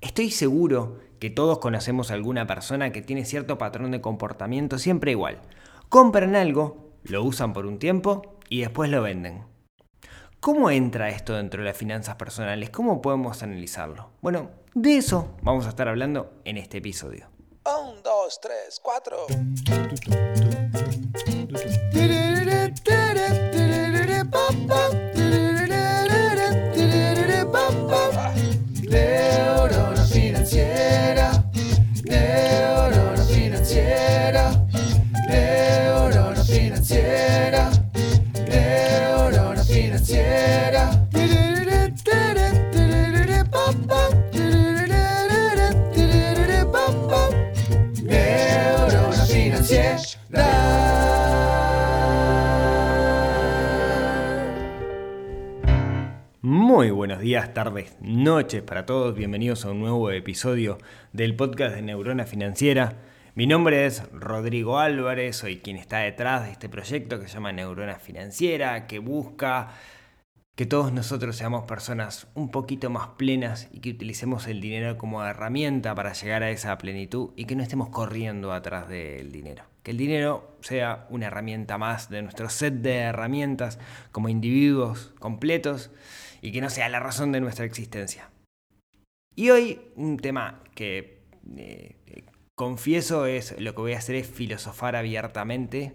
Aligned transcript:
Estoy 0.00 0.30
seguro 0.30 0.98
que 1.18 1.28
todos 1.28 1.58
conocemos 1.58 2.10
a 2.10 2.14
alguna 2.14 2.46
persona 2.46 2.90
que 2.90 3.02
tiene 3.02 3.26
cierto 3.26 3.58
patrón 3.58 3.90
de 3.90 4.00
comportamiento 4.00 4.78
siempre 4.78 5.10
igual. 5.10 5.42
Compran 5.90 6.36
algo, 6.36 6.94
lo 7.02 7.22
usan 7.22 7.52
por 7.52 7.66
un 7.66 7.78
tiempo 7.78 8.38
y 8.48 8.60
después 8.60 8.90
lo 8.90 9.02
venden. 9.02 9.44
¿Cómo 10.40 10.70
entra 10.70 11.10
esto 11.10 11.34
dentro 11.34 11.60
de 11.60 11.68
las 11.68 11.76
finanzas 11.76 12.16
personales? 12.16 12.70
¿Cómo 12.70 13.02
podemos 13.02 13.42
analizarlo? 13.42 14.08
Bueno, 14.22 14.50
de 14.72 14.96
eso 14.96 15.36
vamos 15.42 15.66
a 15.66 15.68
estar 15.68 15.86
hablando 15.86 16.32
en 16.46 16.56
este 16.56 16.78
episodio. 16.78 17.28
Un, 17.66 18.02
dos, 18.02 18.40
tres, 18.40 18.80
cuatro. 18.82 19.26
Días, 57.20 57.52
tardes, 57.52 57.96
noches 58.00 58.62
para 58.62 58.86
todos. 58.86 59.14
Bienvenidos 59.14 59.66
a 59.66 59.70
un 59.70 59.80
nuevo 59.80 60.10
episodio 60.10 60.78
del 61.12 61.36
podcast 61.36 61.74
de 61.74 61.82
Neurona 61.82 62.24
Financiera. 62.24 62.96
Mi 63.34 63.46
nombre 63.46 63.84
es 63.84 64.02
Rodrigo 64.10 64.78
Álvarez, 64.78 65.36
soy 65.36 65.58
quien 65.58 65.76
está 65.76 65.98
detrás 65.98 66.44
de 66.44 66.52
este 66.52 66.70
proyecto 66.70 67.20
que 67.20 67.28
se 67.28 67.34
llama 67.34 67.52
Neurona 67.52 67.96
Financiera, 67.96 68.86
que 68.86 69.00
busca 69.00 69.74
que 70.54 70.64
todos 70.64 70.92
nosotros 70.92 71.36
seamos 71.36 71.64
personas 71.64 72.26
un 72.34 72.50
poquito 72.50 72.88
más 72.88 73.08
plenas 73.18 73.68
y 73.70 73.80
que 73.80 73.90
utilicemos 73.90 74.46
el 74.46 74.62
dinero 74.62 74.96
como 74.96 75.22
herramienta 75.22 75.94
para 75.94 76.14
llegar 76.14 76.42
a 76.42 76.50
esa 76.50 76.78
plenitud 76.78 77.30
y 77.36 77.44
que 77.44 77.54
no 77.54 77.62
estemos 77.62 77.90
corriendo 77.90 78.50
atrás 78.52 78.88
del 78.88 79.30
dinero. 79.30 79.64
Que 79.82 79.90
el 79.90 79.98
dinero 79.98 80.56
sea 80.62 81.06
una 81.10 81.26
herramienta 81.26 81.76
más 81.76 82.08
de 82.08 82.22
nuestro 82.22 82.48
set 82.48 82.74
de 82.74 82.96
herramientas 82.96 83.78
como 84.10 84.30
individuos 84.30 85.12
completos 85.18 85.90
y 86.40 86.52
que 86.52 86.60
no 86.60 86.70
sea 86.70 86.88
la 86.88 87.00
razón 87.00 87.32
de 87.32 87.40
nuestra 87.40 87.64
existencia. 87.64 88.30
Y 89.34 89.50
hoy 89.50 89.80
un 89.96 90.16
tema 90.18 90.62
que 90.74 91.22
eh, 91.56 92.24
confieso 92.54 93.26
es 93.26 93.58
lo 93.60 93.74
que 93.74 93.80
voy 93.80 93.92
a 93.94 93.98
hacer 93.98 94.16
es 94.16 94.26
filosofar 94.26 94.96
abiertamente 94.96 95.94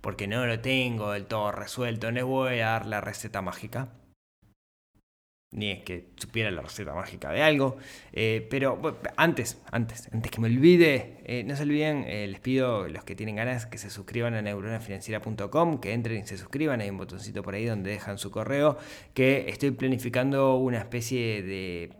porque 0.00 0.26
no 0.26 0.46
lo 0.46 0.60
tengo 0.60 1.12
del 1.12 1.26
todo 1.26 1.52
resuelto, 1.52 2.08
no 2.08 2.12
les 2.12 2.24
voy 2.24 2.60
a 2.60 2.66
dar 2.66 2.86
la 2.86 3.00
receta 3.00 3.40
mágica 3.40 3.92
ni 5.52 5.70
es 5.70 5.82
que 5.82 6.08
supiera 6.16 6.50
la 6.50 6.62
receta 6.62 6.94
mágica 6.94 7.30
de 7.30 7.42
algo. 7.42 7.76
Eh, 8.12 8.46
pero 8.50 8.80
antes, 9.16 9.60
antes, 9.70 10.08
antes 10.12 10.30
que 10.30 10.40
me 10.40 10.48
olvide, 10.48 11.18
eh, 11.24 11.44
no 11.44 11.54
se 11.54 11.62
olviden, 11.62 12.04
eh, 12.06 12.26
les 12.26 12.40
pido 12.40 12.88
los 12.88 13.04
que 13.04 13.14
tienen 13.14 13.36
ganas 13.36 13.66
que 13.66 13.78
se 13.78 13.90
suscriban 13.90 14.34
a 14.34 14.42
neuronafinanciera.com, 14.42 15.78
que 15.78 15.92
entren 15.92 16.22
y 16.22 16.26
se 16.26 16.38
suscriban, 16.38 16.80
hay 16.80 16.90
un 16.90 16.98
botoncito 16.98 17.42
por 17.42 17.54
ahí 17.54 17.66
donde 17.66 17.90
dejan 17.90 18.18
su 18.18 18.30
correo, 18.30 18.78
que 19.14 19.48
estoy 19.48 19.70
planificando 19.72 20.56
una 20.56 20.78
especie 20.78 21.42
de... 21.42 21.90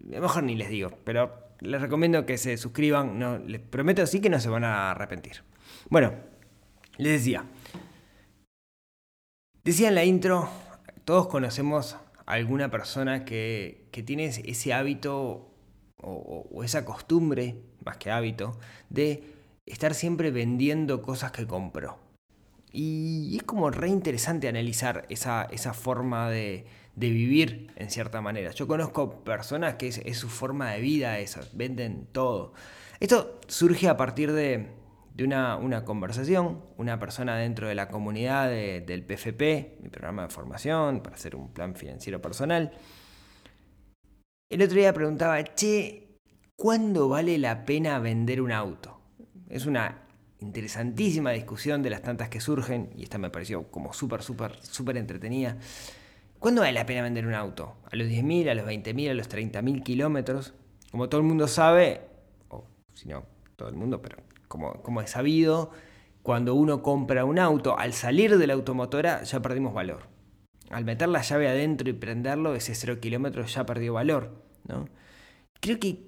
de 0.00 0.20
mejor 0.20 0.42
ni 0.42 0.56
les 0.56 0.70
digo, 0.70 0.90
pero 1.04 1.42
les 1.60 1.80
recomiendo 1.80 2.26
que 2.26 2.38
se 2.38 2.56
suscriban, 2.56 3.18
no, 3.18 3.38
les 3.38 3.60
prometo 3.60 4.06
sí 4.06 4.20
que 4.20 4.30
no 4.30 4.40
se 4.40 4.48
van 4.48 4.64
a 4.64 4.90
arrepentir. 4.90 5.42
Bueno, 5.90 6.12
les 6.96 7.12
decía, 7.12 7.44
decía 9.62 9.88
en 9.88 9.94
la 9.94 10.04
intro, 10.04 10.48
todos 11.04 11.28
conocemos 11.28 11.96
alguna 12.26 12.70
persona 12.70 13.24
que, 13.24 13.88
que 13.90 14.02
tiene 14.02 14.26
ese 14.26 14.72
hábito 14.72 15.52
o, 16.02 16.62
esa 16.64 16.84
costumbre, 16.84 17.56
más 17.84 17.96
que 17.96 18.10
hábito, 18.10 18.58
de 18.90 19.24
estar 19.66 19.94
siempre 19.94 20.30
vendiendo 20.30 21.02
cosas 21.02 21.32
que 21.32 21.46
compró. 21.46 21.98
Y 22.72 23.36
es 23.36 23.42
como 23.42 23.70
re 23.70 23.88
interesante 23.88 24.48
analizar 24.48 25.06
esa, 25.10 25.44
esa 25.50 25.74
forma 25.74 26.30
de, 26.30 26.66
de, 26.96 27.10
vivir 27.10 27.70
en 27.76 27.90
cierta 27.90 28.20
manera. 28.20 28.50
Yo 28.52 28.66
conozco 28.66 29.22
personas 29.24 29.74
que 29.74 29.88
es, 29.88 30.16
su 30.16 30.28
forma 30.28 30.70
de 30.72 30.80
vida 30.80 31.18
esa, 31.18 31.42
venden 31.52 32.08
todo. 32.12 32.54
Esto 32.98 33.40
surge 33.46 33.88
a 33.88 33.96
partir 33.96 34.32
de, 34.32 34.70
de 35.14 35.24
una, 35.24 35.56
una, 35.56 35.84
conversación, 35.84 36.62
una 36.78 36.98
persona 36.98 37.36
dentro 37.36 37.68
de 37.68 37.74
la 37.74 37.88
comunidad 37.88 38.48
de, 38.48 38.80
del 38.80 39.04
PFP, 39.04 39.78
mi 39.82 39.88
programa 39.90 40.22
de 40.22 40.28
formación, 40.28 41.02
para 41.02 41.16
hacer 41.16 41.36
un 41.36 41.52
plan 41.52 41.74
financiero 41.74 42.20
personal. 42.22 42.72
El 44.50 44.62
otro 44.62 44.76
día 44.76 44.92
preguntaba, 44.92 45.42
che, 45.44 46.18
¿cuándo 46.56 47.08
vale 47.08 47.38
la 47.38 47.64
pena 47.64 47.98
vender 47.98 48.40
un 48.40 48.52
auto? 48.52 49.00
Es 49.48 49.66
una 49.66 50.02
interesantísima 50.40 51.30
discusión 51.30 51.82
de 51.82 51.90
las 51.90 52.02
tantas 52.02 52.28
que 52.28 52.40
surgen, 52.40 52.90
y 52.96 53.02
esta 53.02 53.18
me 53.18 53.30
pareció 53.30 53.70
como 53.70 53.92
súper, 53.92 54.22
súper, 54.22 54.58
súper 54.62 54.96
entretenida. 54.96 55.56
¿Cuándo 56.38 56.62
vale 56.62 56.72
la 56.72 56.86
pena 56.86 57.02
vender 57.02 57.26
un 57.26 57.34
auto? 57.34 57.76
¿A 57.90 57.96
los 57.96 58.08
10.000, 58.08 58.50
a 58.50 58.54
los 58.54 58.66
20.000, 58.66 59.10
a 59.10 59.14
los 59.14 59.30
30.000 59.30 59.82
kilómetros? 59.82 60.54
Como 60.90 61.08
todo 61.08 61.20
el 61.20 61.26
mundo 61.26 61.46
sabe, 61.46 62.00
o 62.48 62.66
si 62.94 63.08
no, 63.08 63.24
todo 63.56 63.68
el 63.68 63.76
mundo, 63.76 64.02
pero 64.02 64.16
como, 64.58 65.00
es 65.00 65.10
sabido, 65.10 65.70
cuando 66.22 66.54
uno 66.54 66.82
compra 66.82 67.24
un 67.24 67.38
auto, 67.38 67.78
al 67.78 67.94
salir 67.94 68.36
de 68.36 68.46
la 68.46 68.54
automotora 68.54 69.22
ya 69.22 69.40
perdimos 69.40 69.72
valor. 69.72 70.08
Al 70.70 70.84
meter 70.84 71.08
la 71.08 71.22
llave 71.22 71.48
adentro 71.48 71.88
y 71.88 71.92
prenderlo, 71.92 72.54
ese 72.54 72.74
0 72.74 73.00
kilómetros 73.00 73.54
ya 73.54 73.66
perdió 73.66 73.94
valor. 73.94 74.42
¿no? 74.68 74.88
Creo 75.60 75.78
que 75.78 76.06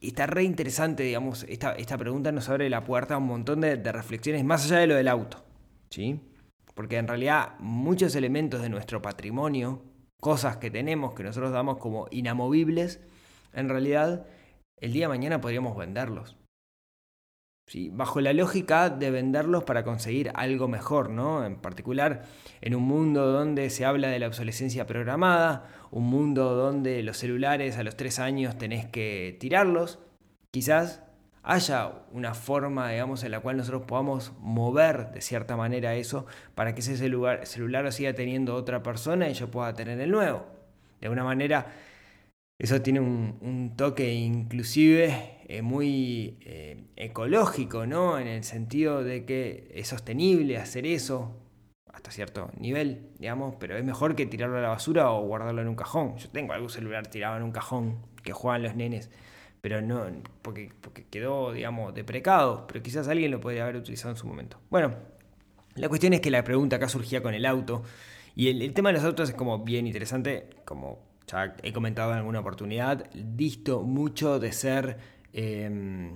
está 0.00 0.26
re 0.26 0.44
interesante, 0.44 1.02
digamos, 1.02 1.44
esta, 1.48 1.72
esta 1.72 1.96
pregunta 1.96 2.32
nos 2.32 2.48
abre 2.48 2.68
la 2.70 2.84
puerta 2.84 3.14
a 3.14 3.18
un 3.18 3.26
montón 3.26 3.60
de, 3.60 3.76
de, 3.76 3.92
reflexiones 3.92 4.44
más 4.44 4.64
allá 4.64 4.78
de 4.78 4.86
lo 4.86 4.94
del 4.94 5.08
auto. 5.08 5.44
¿sí? 5.90 6.20
Porque 6.74 6.96
en 6.96 7.06
realidad 7.06 7.54
muchos 7.58 8.14
elementos 8.14 8.62
de 8.62 8.68
nuestro 8.68 9.02
patrimonio, 9.02 9.82
cosas 10.20 10.56
que 10.56 10.70
tenemos, 10.70 11.14
que 11.14 11.22
nosotros 11.22 11.52
damos 11.52 11.78
como 11.78 12.06
inamovibles, 12.10 13.00
en 13.52 13.68
realidad 13.68 14.26
el 14.80 14.92
día 14.92 15.04
de 15.04 15.08
mañana 15.08 15.40
podríamos 15.40 15.76
venderlos. 15.76 16.37
Bajo 17.90 18.20
la 18.20 18.32
lógica 18.32 18.90
de 18.90 19.10
venderlos 19.10 19.64
para 19.64 19.84
conseguir 19.84 20.30
algo 20.34 20.68
mejor, 20.68 21.10
¿no? 21.10 21.44
En 21.44 21.56
particular, 21.56 22.22
en 22.60 22.74
un 22.74 22.82
mundo 22.82 23.26
donde 23.26 23.70
se 23.70 23.84
habla 23.84 24.08
de 24.08 24.18
la 24.18 24.26
obsolescencia 24.26 24.86
programada, 24.86 25.66
un 25.90 26.04
mundo 26.04 26.54
donde 26.54 27.02
los 27.02 27.18
celulares 27.18 27.76
a 27.76 27.82
los 27.82 27.96
tres 27.96 28.18
años 28.18 28.56
tenés 28.56 28.86
que 28.86 29.36
tirarlos, 29.38 29.98
quizás 30.50 31.02
haya 31.42 31.92
una 32.12 32.34
forma, 32.34 32.90
digamos, 32.90 33.24
en 33.24 33.30
la 33.30 33.40
cual 33.40 33.56
nosotros 33.56 33.82
podamos 33.86 34.32
mover 34.38 35.12
de 35.12 35.20
cierta 35.20 35.56
manera 35.56 35.94
eso 35.94 36.26
para 36.54 36.74
que 36.74 36.80
ese 36.80 36.96
celular, 36.96 37.46
celular 37.46 37.84
lo 37.84 37.92
siga 37.92 38.12
teniendo 38.12 38.54
otra 38.54 38.82
persona 38.82 39.28
y 39.28 39.34
yo 39.34 39.50
pueda 39.50 39.72
tener 39.74 40.00
el 40.00 40.10
nuevo. 40.10 40.46
De 41.00 41.06
alguna 41.06 41.24
manera, 41.24 41.66
eso 42.58 42.82
tiene 42.82 43.00
un, 43.00 43.74
toque 43.76 44.12
inclusive 44.14 45.38
eh, 45.46 45.62
muy 45.62 46.38
eh, 46.40 46.88
ecológico, 46.96 47.86
¿no? 47.86 48.18
En 48.18 48.26
el 48.26 48.42
sentido 48.42 49.04
de 49.04 49.24
que 49.24 49.70
es 49.74 49.88
sostenible 49.88 50.58
hacer 50.58 50.84
eso 50.84 51.36
hasta 51.92 52.10
cierto 52.10 52.50
nivel, 52.58 53.10
digamos, 53.18 53.54
pero 53.60 53.76
es 53.76 53.84
mejor 53.84 54.16
que 54.16 54.26
tirarlo 54.26 54.58
a 54.58 54.60
la 54.60 54.68
basura 54.68 55.10
o 55.10 55.22
guardarlo 55.26 55.62
en 55.62 55.68
un 55.68 55.76
cajón. 55.76 56.16
Yo 56.16 56.30
tengo 56.30 56.52
algún 56.52 56.70
celular 56.70 57.06
tirado 57.06 57.36
en 57.36 57.44
un 57.44 57.52
cajón 57.52 58.06
que 58.22 58.32
juegan 58.32 58.62
los 58.62 58.74
nenes, 58.74 59.10
pero 59.60 59.80
no, 59.80 60.04
porque, 60.42 60.72
porque 60.80 61.06
quedó, 61.06 61.52
digamos, 61.52 61.94
deprecado, 61.94 62.66
pero 62.66 62.82
quizás 62.82 63.08
alguien 63.08 63.30
lo 63.30 63.40
podría 63.40 63.64
haber 63.64 63.76
utilizado 63.76 64.10
en 64.10 64.16
su 64.16 64.26
momento. 64.26 64.60
Bueno, 64.70 64.94
la 65.76 65.88
cuestión 65.88 66.12
es 66.12 66.20
que 66.20 66.30
la 66.30 66.42
pregunta 66.44 66.76
acá 66.76 66.88
surgía 66.88 67.22
con 67.22 67.34
el 67.34 67.46
auto, 67.46 67.82
y 68.34 68.48
el, 68.48 68.62
el 68.62 68.72
tema 68.74 68.90
de 68.90 68.94
los 68.94 69.04
autos 69.04 69.30
es 69.30 69.34
como 69.34 69.64
bien 69.64 69.86
interesante, 69.86 70.50
como 70.64 71.07
ya 71.30 71.54
he 71.62 71.72
comentado 71.72 72.12
en 72.12 72.18
alguna 72.18 72.40
oportunidad, 72.40 73.10
disto 73.12 73.82
mucho 73.82 74.38
de 74.38 74.52
ser, 74.52 74.98
eh, 75.32 76.10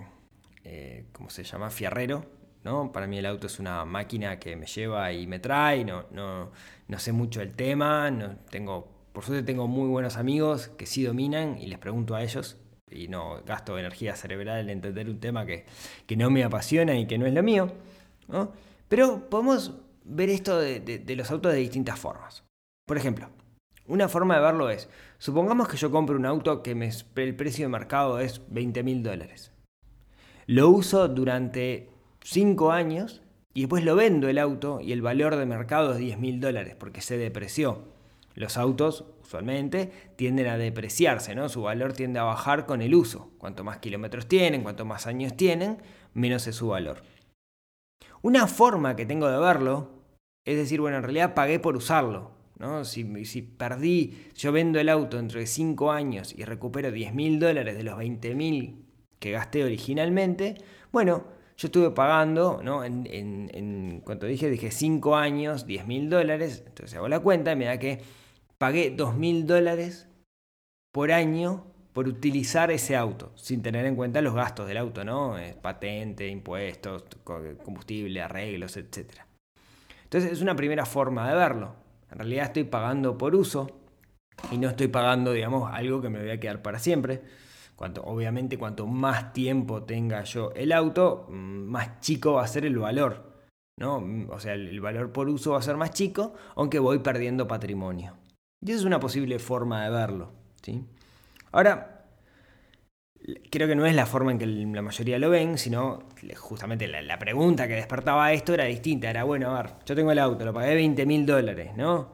eh, 0.64 1.04
¿cómo 1.12 1.30
se 1.30 1.44
llama? 1.44 1.70
Fierrero. 1.70 2.24
¿no? 2.64 2.92
Para 2.92 3.06
mí 3.06 3.18
el 3.18 3.26
auto 3.26 3.46
es 3.48 3.58
una 3.58 3.84
máquina 3.84 4.38
que 4.38 4.54
me 4.56 4.66
lleva 4.66 5.12
y 5.12 5.26
me 5.26 5.40
trae, 5.40 5.84
no, 5.84 6.04
no, 6.12 6.52
no 6.86 6.98
sé 6.98 7.12
mucho 7.12 7.42
el 7.42 7.52
tema, 7.52 8.10
no 8.10 8.36
tengo, 8.50 8.88
por 9.12 9.24
suerte 9.24 9.42
tengo 9.44 9.66
muy 9.66 9.88
buenos 9.88 10.16
amigos 10.16 10.68
que 10.68 10.86
sí 10.86 11.02
dominan 11.02 11.58
y 11.58 11.66
les 11.66 11.78
pregunto 11.78 12.14
a 12.14 12.22
ellos 12.22 12.58
y 12.88 13.08
no 13.08 13.42
gasto 13.44 13.78
energía 13.78 14.14
cerebral 14.14 14.60
en 14.60 14.70
entender 14.70 15.08
un 15.08 15.18
tema 15.18 15.44
que, 15.44 15.66
que 16.06 16.16
no 16.16 16.30
me 16.30 16.44
apasiona 16.44 16.96
y 16.96 17.06
que 17.06 17.18
no 17.18 17.26
es 17.26 17.34
lo 17.34 17.42
mío. 17.42 17.72
¿no? 18.28 18.52
Pero 18.88 19.28
podemos 19.28 19.74
ver 20.04 20.28
esto 20.30 20.58
de 20.60 21.14
los 21.16 21.30
autos 21.30 21.52
de 21.52 21.58
distintas 21.58 21.98
formas. 21.98 22.44
Por 22.86 22.96
ejemplo, 22.96 23.30
Una 23.86 24.08
forma 24.08 24.36
de 24.36 24.42
verlo 24.42 24.70
es, 24.70 24.88
supongamos 25.18 25.68
que 25.68 25.76
yo 25.76 25.90
compro 25.90 26.16
un 26.16 26.26
auto 26.26 26.62
que 26.62 26.70
el 26.72 27.36
precio 27.36 27.64
de 27.64 27.68
mercado 27.68 28.20
es 28.20 28.42
20 28.48 28.82
mil 28.82 29.02
dólares. 29.02 29.52
Lo 30.46 30.68
uso 30.68 31.08
durante 31.08 31.90
5 32.22 32.72
años 32.72 33.22
y 33.54 33.62
después 33.62 33.84
lo 33.84 33.96
vendo 33.96 34.28
el 34.28 34.38
auto 34.38 34.80
y 34.80 34.92
el 34.92 35.02
valor 35.02 35.36
de 35.36 35.46
mercado 35.46 35.92
es 35.92 35.98
10 35.98 36.18
mil 36.18 36.40
dólares 36.40 36.76
porque 36.78 37.00
se 37.00 37.16
depreció. 37.16 37.84
Los 38.34 38.56
autos 38.56 39.04
usualmente 39.22 39.92
tienden 40.16 40.46
a 40.46 40.56
depreciarse, 40.56 41.34
¿no? 41.34 41.48
Su 41.48 41.62
valor 41.62 41.92
tiende 41.92 42.18
a 42.18 42.24
bajar 42.24 42.66
con 42.66 42.80
el 42.82 42.94
uso. 42.94 43.30
Cuanto 43.38 43.62
más 43.62 43.78
kilómetros 43.78 44.26
tienen, 44.26 44.62
cuanto 44.62 44.84
más 44.84 45.06
años 45.06 45.36
tienen, 45.36 45.82
menos 46.14 46.46
es 46.46 46.56
su 46.56 46.68
valor. 46.68 47.02
Una 48.22 48.46
forma 48.46 48.96
que 48.96 49.06
tengo 49.06 49.28
de 49.28 49.38
verlo 49.38 49.90
es 50.44 50.56
decir, 50.56 50.80
bueno, 50.80 50.96
en 50.96 51.02
realidad 51.02 51.34
pagué 51.34 51.58
por 51.58 51.76
usarlo. 51.76 52.31
¿No? 52.58 52.84
Si, 52.84 53.24
si 53.24 53.42
perdí, 53.42 54.28
yo 54.36 54.52
vendo 54.52 54.78
el 54.78 54.88
auto 54.88 55.16
dentro 55.16 55.40
de 55.40 55.46
5 55.46 55.90
años 55.90 56.34
y 56.36 56.44
recupero 56.44 56.90
10 56.90 57.14
mil 57.14 57.38
dólares 57.38 57.76
de 57.76 57.82
los 57.82 57.96
20 57.96 58.34
mil 58.34 58.84
que 59.18 59.30
gasté 59.30 59.64
originalmente, 59.64 60.56
bueno, 60.90 61.24
yo 61.56 61.66
estuve 61.66 61.90
pagando, 61.90 62.60
¿no? 62.62 62.84
En, 62.84 63.06
en, 63.08 64.00
cuanto 64.04 64.26
dije, 64.26 64.50
dije 64.50 64.70
5 64.70 65.16
años, 65.16 65.66
10 65.66 65.86
mil 65.86 66.10
dólares, 66.10 66.64
entonces 66.66 66.96
hago 66.96 67.08
la 67.08 67.20
cuenta 67.20 67.52
y 67.52 67.56
me 67.56 67.66
da 67.66 67.78
que 67.78 68.00
pagué 68.58 68.90
2 68.90 69.16
mil 69.16 69.46
dólares 69.46 70.08
por 70.92 71.12
año 71.12 71.66
por 71.92 72.08
utilizar 72.08 72.70
ese 72.70 72.96
auto, 72.96 73.32
sin 73.36 73.62
tener 73.62 73.84
en 73.86 73.96
cuenta 73.96 74.22
los 74.22 74.34
gastos 74.34 74.66
del 74.66 74.78
auto, 74.78 75.04
¿no? 75.04 75.36
Patente, 75.60 76.26
impuestos, 76.26 77.04
combustible, 77.22 78.22
arreglos, 78.22 78.76
etc. 78.76 79.20
Entonces 80.04 80.32
es 80.32 80.40
una 80.40 80.56
primera 80.56 80.86
forma 80.86 81.28
de 81.28 81.36
verlo. 81.36 81.74
En 82.12 82.18
realidad 82.18 82.46
estoy 82.46 82.64
pagando 82.64 83.18
por 83.18 83.34
uso 83.34 83.68
y 84.50 84.58
no 84.58 84.68
estoy 84.68 84.88
pagando, 84.88 85.32
digamos, 85.32 85.72
algo 85.72 86.00
que 86.00 86.08
me 86.08 86.20
voy 86.20 86.30
a 86.30 86.38
quedar 86.38 86.62
para 86.62 86.78
siempre 86.78 87.22
obviamente, 88.02 88.58
cuanto 88.58 88.86
más 88.86 89.32
tiempo 89.32 89.82
tenga 89.82 90.22
yo 90.24 90.52
el 90.54 90.72
auto, 90.72 91.26
mm, 91.28 91.34
más 91.34 92.00
chico 92.00 92.34
va 92.34 92.44
a 92.44 92.48
ser 92.48 92.64
el 92.64 92.78
valor. 92.78 93.32
¿no? 93.78 94.04
O 94.28 94.38
sea, 94.38 94.54
el 94.54 94.80
valor 94.80 95.12
por 95.12 95.28
uso 95.28 95.52
va 95.52 95.58
a 95.58 95.62
ser 95.62 95.76
más 95.76 95.90
chico, 95.90 96.34
aunque 96.54 96.78
voy 96.78 96.98
perdiendo 97.00 97.48
patrimonio. 97.48 98.14
Y 98.60 98.70
esa 98.70 98.80
es 98.80 98.84
una 98.84 99.00
posible 99.00 99.38
forma 99.38 99.84
de 99.84 99.90
verlo. 99.90 100.32
¿sí? 100.62 100.84
Ahora, 101.50 102.01
creo 103.50 103.68
que 103.68 103.74
no 103.74 103.86
es 103.86 103.94
la 103.94 104.06
forma 104.06 104.32
en 104.32 104.38
que 104.38 104.46
la 104.46 104.82
mayoría 104.82 105.18
lo 105.18 105.30
ven, 105.30 105.58
sino 105.58 106.04
justamente 106.36 106.88
la, 106.88 107.18
pregunta 107.18 107.68
que 107.68 107.74
despertaba 107.74 108.32
esto 108.32 108.54
era 108.54 108.64
distinta. 108.64 109.10
Era, 109.10 109.24
bueno, 109.24 109.54
a 109.54 109.62
ver, 109.62 109.72
yo 109.86 109.94
tengo 109.94 110.12
el 110.12 110.18
auto, 110.18 110.44
lo 110.44 110.52
pagué 110.52 110.74
20 110.74 111.06
mil 111.06 111.26
dólares, 111.26 111.72
¿no? 111.76 112.12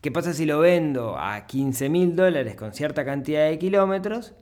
¿Qué 0.00 0.10
pasa 0.10 0.32
si 0.32 0.46
lo 0.46 0.60
vendo 0.60 1.18
a 1.18 1.46
15 1.46 1.88
mil 1.88 2.16
dólares 2.16 2.54
con 2.56 2.72
cierta 2.72 3.04
cantidad 3.04 3.48
de 3.48 3.58
kilómetros 3.58 4.34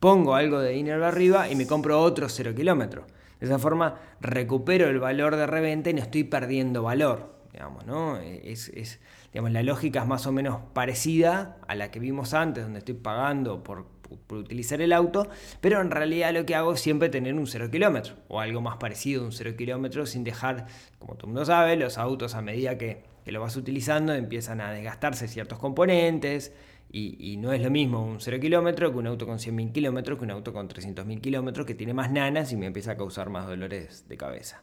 pongo 0.00 0.34
algo 0.34 0.60
de 0.60 0.72
dinero 0.72 1.06
arriba 1.06 1.48
y 1.48 1.54
me 1.54 1.66
compro 1.66 2.00
otro 2.00 2.28
0 2.28 2.54
kilómetros. 2.56 3.04
De 3.38 3.46
esa 3.46 3.58
forma 3.58 4.00
recupero 4.20 4.88
el 4.88 4.98
valor 4.98 5.36
de 5.36 5.46
reventa 5.46 5.90
y 5.90 5.94
no 5.94 6.00
estoy 6.00 6.24
perdiendo 6.24 6.82
valor. 6.82 7.39
Digamos, 7.52 7.84
¿no? 7.86 8.16
es, 8.18 9.00
digamos, 9.32 9.50
la 9.50 9.62
lógica 9.62 10.00
es 10.02 10.06
más 10.06 10.26
o 10.26 10.32
menos 10.32 10.60
parecida 10.72 11.58
a 11.66 11.74
la 11.74 11.90
que 11.90 11.98
vimos 11.98 12.32
antes, 12.34 12.64
donde 12.64 12.78
estoy 12.78 12.94
pagando 12.94 13.62
por, 13.62 13.86
utilizar 14.30 14.80
el 14.80 14.92
auto, 14.92 15.28
pero 15.60 15.80
en 15.80 15.90
realidad 15.90 16.32
lo 16.32 16.44
que 16.44 16.56
hago 16.56 16.72
es 16.72 16.80
siempre 16.80 17.08
tener 17.08 17.34
un 17.34 17.46
0 17.46 17.70
kilómetro 17.70 18.14
o 18.26 18.40
algo 18.40 18.60
más 18.60 18.76
parecido 18.76 19.22
a 19.22 19.26
un 19.26 19.32
0 19.32 19.54
kilómetro 19.56 20.04
sin 20.04 20.24
dejar, 20.24 20.66
como 20.98 21.14
todo 21.14 21.26
el 21.26 21.34
mundo 21.34 21.44
sabe, 21.44 21.76
los 21.76 21.96
autos 21.96 22.34
a 22.34 22.42
medida 22.42 22.76
que, 22.76 23.04
que 23.24 23.30
lo 23.30 23.40
vas 23.40 23.56
utilizando 23.56 24.12
empiezan 24.12 24.60
a 24.60 24.72
desgastarse 24.72 25.28
ciertos 25.28 25.60
componentes, 25.60 26.52
y, 26.92 27.36
no 27.36 27.52
es 27.52 27.62
lo 27.62 27.70
mismo 27.70 28.04
un 28.04 28.20
0 28.20 28.40
kilómetro 28.40 28.90
que 28.90 28.98
un 28.98 29.06
auto 29.06 29.26
con 29.26 29.38
100.000 29.38 29.72
kilómetros, 29.72 30.18
que 30.18 30.24
un 30.24 30.32
auto 30.32 30.52
con 30.52 30.68
300.000 30.68 31.20
kilómetros, 31.20 31.64
que 31.64 31.74
tiene 31.74 31.94
más 31.94 32.10
nanas 32.10 32.52
y 32.52 32.56
me 32.56 32.66
empieza 32.66 32.92
a 32.92 32.96
causar 32.96 33.30
más 33.30 33.46
dolores 33.46 34.08
de 34.08 34.16
cabeza. 34.16 34.62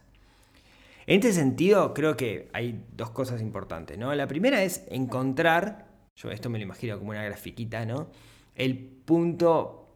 En 1.07 1.15
este 1.15 1.31
sentido, 1.31 1.94
creo 1.94 2.18
que 2.18 2.50
hay 2.51 2.86
dos 2.92 3.12
cosas 3.12 3.42
importantes. 3.42 3.98
¿no? 3.98 4.13
La 4.13 4.27
primera 4.27 4.62
es 4.63 4.86
encontrar, 4.89 5.88
yo 6.15 6.30
esto 6.30 6.50
me 6.50 6.59
lo 6.59 6.65
imagino 6.65 7.00
como 7.00 7.12
una 7.12 7.24
grafiquita, 7.24 7.86
¿no? 7.86 8.09
el 8.56 8.77
punto 8.77 9.88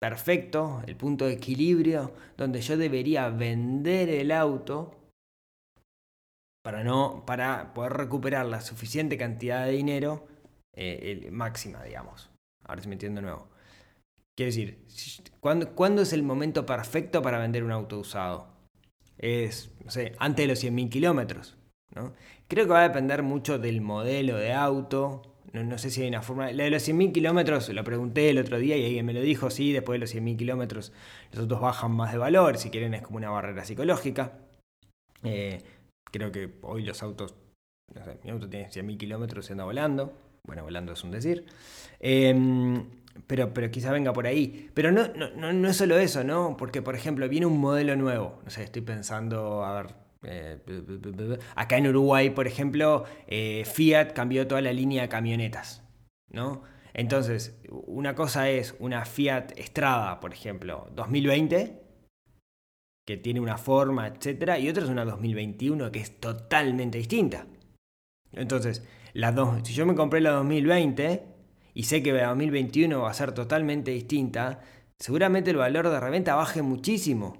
perfecto, 0.00 0.82
el 0.86 0.96
punto 0.96 1.26
de 1.26 1.34
equilibrio 1.34 2.12
donde 2.36 2.60
yo 2.60 2.76
debería 2.76 3.28
vender 3.28 4.08
el 4.08 4.32
auto 4.32 4.98
para, 6.64 6.82
no, 6.82 7.24
para 7.24 7.72
poder 7.72 7.92
recuperar 7.92 8.46
la 8.46 8.60
suficiente 8.60 9.16
cantidad 9.16 9.64
de 9.64 9.72
dinero 9.72 10.26
eh, 10.74 11.28
máxima, 11.30 11.84
digamos. 11.84 12.30
Ahora 12.64 12.82
si 12.82 12.88
me 12.88 12.94
entiendo 12.94 13.20
nuevo. 13.20 13.48
Quiero 14.34 14.48
decir, 14.48 14.86
¿cuándo, 15.40 16.02
es 16.02 16.12
el 16.12 16.22
momento 16.22 16.66
perfecto 16.66 17.22
para 17.22 17.38
vender 17.38 17.62
un 17.62 17.70
auto 17.70 17.98
usado? 17.98 18.51
Es, 19.18 19.70
no 19.84 19.90
sé, 19.90 20.14
antes 20.18 20.44
de 20.44 20.48
los 20.48 20.62
100.000 20.62 20.88
kilómetros. 20.88 21.56
¿no? 21.94 22.12
Creo 22.48 22.66
que 22.66 22.72
va 22.72 22.80
a 22.80 22.88
depender 22.88 23.22
mucho 23.22 23.58
del 23.58 23.80
modelo 23.80 24.36
de 24.36 24.52
auto. 24.52 25.22
No, 25.52 25.76
sé 25.76 25.90
si 25.90 26.02
hay 26.02 26.08
una 26.08 26.22
forma. 26.22 26.50
La 26.52 26.64
de 26.64 26.70
los 26.70 26.86
100.000 26.88 27.12
kilómetros 27.12 27.68
lo 27.68 27.84
pregunté 27.84 28.30
el 28.30 28.38
otro 28.38 28.58
día 28.58 28.76
y 28.76 28.86
alguien 28.86 29.04
me 29.04 29.12
lo 29.12 29.20
dijo. 29.20 29.50
Sí, 29.50 29.72
después 29.72 29.96
de 29.96 30.00
los 30.00 30.14
100.000 30.14 30.36
kilómetros 30.36 30.92
los 31.30 31.40
autos 31.40 31.60
bajan 31.60 31.92
más 31.92 32.12
de 32.12 32.18
valor. 32.18 32.56
Si 32.56 32.70
quieren, 32.70 32.94
es 32.94 33.02
como 33.02 33.18
una 33.18 33.30
barrera 33.30 33.64
psicológica. 33.64 34.38
Eh, 35.22 35.62
creo 36.10 36.32
que 36.32 36.54
hoy 36.62 36.84
los 36.84 37.02
autos. 37.02 37.34
No 37.94 38.04
sé, 38.04 38.18
mi 38.24 38.30
auto 38.30 38.48
tiene 38.48 38.70
100.000 38.70 38.96
kilómetros 38.96 39.48
y 39.50 39.52
anda 39.52 39.64
volando. 39.64 40.12
Bueno, 40.44 40.64
volando 40.64 40.92
es 40.92 41.04
un 41.04 41.10
decir. 41.10 41.44
Em, 42.00 42.84
pero, 43.26 43.52
pero 43.54 43.70
quizá 43.70 43.92
venga 43.92 44.12
por 44.12 44.26
ahí. 44.26 44.70
Pero 44.74 44.92
no, 44.92 45.08
no, 45.08 45.52
no, 45.52 45.68
es 45.68 45.76
solo 45.76 45.98
eso, 45.98 46.24
¿no? 46.24 46.56
Porque, 46.56 46.82
por 46.82 46.94
ejemplo, 46.94 47.28
viene 47.28 47.46
un 47.46 47.60
modelo 47.60 47.96
nuevo. 47.96 48.40
No 48.44 48.50
sé, 48.50 48.64
estoy 48.64 48.82
pensando, 48.82 49.64
a 49.64 49.82
ver, 49.82 49.94
eh, 50.24 50.58
acá 51.54 51.76
en 51.76 51.88
Uruguay, 51.88 52.30
por 52.30 52.46
ejemplo, 52.46 53.04
eh, 53.26 53.64
Fiat 53.64 54.12
cambió 54.12 54.46
toda 54.46 54.60
la 54.60 54.72
línea 54.72 55.02
de 55.02 55.08
camionetas, 55.08 55.82
¿no? 56.30 56.62
Entonces, 56.94 57.58
una 57.70 58.14
cosa 58.14 58.50
es 58.50 58.74
una 58.78 59.04
Fiat 59.04 59.58
Estrada, 59.58 60.20
por 60.20 60.32
ejemplo, 60.32 60.88
2020, 60.94 61.80
que 63.06 63.16
tiene 63.16 63.40
una 63.40 63.56
forma, 63.58 64.06
etcétera, 64.06 64.58
y 64.58 64.68
otra 64.68 64.84
es 64.84 64.90
una 64.90 65.04
2021 65.04 65.90
que 65.90 66.00
es 66.00 66.20
totalmente 66.20 66.98
distinta. 66.98 67.46
Entonces, 68.32 68.86
si 69.64 69.74
yo 69.74 69.86
me 69.86 69.94
compré 69.94 70.20
la 70.20 70.32
2020 70.32 71.31
y 71.74 71.84
sé 71.84 72.02
que 72.02 72.12
la 72.12 72.28
2021 72.28 73.00
va 73.00 73.10
a 73.10 73.14
ser 73.14 73.32
totalmente 73.32 73.90
distinta, 73.90 74.60
seguramente 74.98 75.50
el 75.50 75.56
valor 75.56 75.88
de 75.88 76.00
reventa 76.00 76.34
baje 76.34 76.62
muchísimo. 76.62 77.38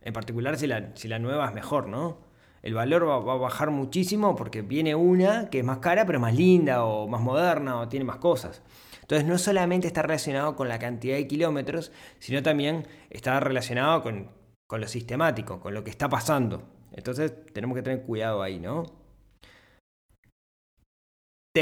En 0.00 0.12
particular 0.12 0.56
si 0.56 0.66
la, 0.66 1.18
nueva 1.18 1.46
es 1.48 1.54
mejor, 1.54 1.88
¿no? 1.88 2.20
El 2.62 2.74
valor 2.74 3.08
va, 3.08 3.16
a 3.16 3.36
bajar 3.36 3.70
muchísimo 3.70 4.34
porque 4.36 4.62
viene 4.62 4.94
una 4.94 5.48
que 5.50 5.60
es 5.60 5.64
más 5.64 5.78
cara 5.78 6.06
pero 6.06 6.20
más 6.20 6.34
linda 6.34 6.84
o 6.84 7.06
más 7.08 7.20
moderna 7.20 7.80
o 7.80 7.88
tiene 7.88 8.04
más 8.04 8.16
cosas. 8.16 8.62
Entonces 9.02 9.26
no 9.26 9.38
solamente 9.38 9.86
está 9.86 10.02
relacionado 10.02 10.54
con 10.54 10.68
la 10.68 10.78
cantidad 10.78 11.16
de 11.16 11.26
kilómetros, 11.26 11.92
sino 12.18 12.42
también 12.42 12.86
está 13.10 13.40
relacionado 13.40 14.02
con 14.02 14.80
lo 14.80 14.88
sistemático, 14.88 15.60
con 15.60 15.74
lo 15.74 15.82
que 15.82 15.90
está 15.90 16.08
pasando. 16.08 16.62
Entonces 16.92 17.32
tenemos 17.52 17.76
que 17.76 17.82
tener 17.82 18.02
cuidado 18.02 18.42
ahí, 18.42 18.58
¿no? 18.58 18.84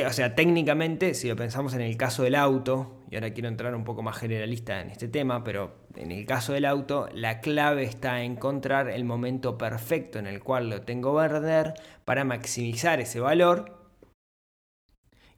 O 0.05 0.12
sea, 0.12 0.35
técnicamente, 0.35 1.15
si 1.15 1.29
lo 1.29 1.37
pensamos 1.37 1.73
en 1.75 1.81
el 1.81 1.97
caso 1.97 2.25
del 2.25 2.35
auto, 2.35 3.05
y 3.11 3.15
ahora 3.15 3.33
quiero 3.33 3.49
entrar 3.49 3.75
un 3.75 3.85
poco 3.85 4.03
más 4.03 4.19
generalista 4.19 4.81
en 4.81 4.91
este 4.91 5.07
tema, 5.07 5.45
pero 5.45 5.87
en 5.95 6.11
el 6.12 6.26
caso 6.26 6.53
del 6.53 6.65
auto, 6.65 7.09
la 7.15 7.41
clave 7.41 7.85
está 7.85 8.23
en 8.23 8.33
encontrar 8.33 8.91
el 8.91 9.05
momento 9.05 9.57
perfecto 9.57 10.19
en 10.19 10.26
el 10.26 10.43
cual 10.43 10.69
lo 10.69 10.83
tengo 10.83 11.15
vender 11.15 11.75
para 12.05 12.25
maximizar 12.25 13.00
ese 13.00 13.21
valor 13.21 13.76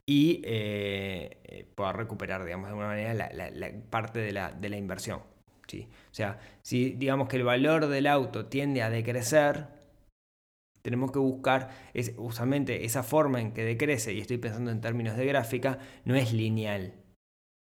y 0.05 0.41
eh, 0.43 1.67
poder 1.75 1.95
recuperar, 1.95 2.43
digamos, 2.43 2.65
de 2.65 2.69
alguna 2.69 2.87
manera 2.87 3.13
la, 3.13 3.71
parte 3.89 4.19
de 4.19 4.31
la, 4.31 4.51
de 4.51 4.69
la 4.69 4.77
inversión. 4.77 5.21
¿sí? 5.67 5.87
O 6.11 6.13
sea, 6.13 6.39
si 6.61 6.91
digamos 6.91 7.29
que 7.29 7.37
el 7.37 7.43
valor 7.43 7.87
del 7.87 8.07
auto 8.07 8.47
tiende 8.47 8.81
a 8.81 8.89
decrecer, 8.89 9.78
tenemos 10.81 11.11
que 11.11 11.19
buscar, 11.19 11.69
es, 11.93 12.13
usualmente 12.17 12.85
esa 12.85 13.03
forma 13.03 13.41
en 13.41 13.53
que 13.53 13.63
decrece, 13.63 14.13
y 14.13 14.21
estoy 14.21 14.37
pensando 14.37 14.71
en 14.71 14.81
términos 14.81 15.17
de 15.17 15.25
gráfica, 15.25 15.79
no 16.05 16.15
es 16.15 16.33
lineal, 16.33 16.93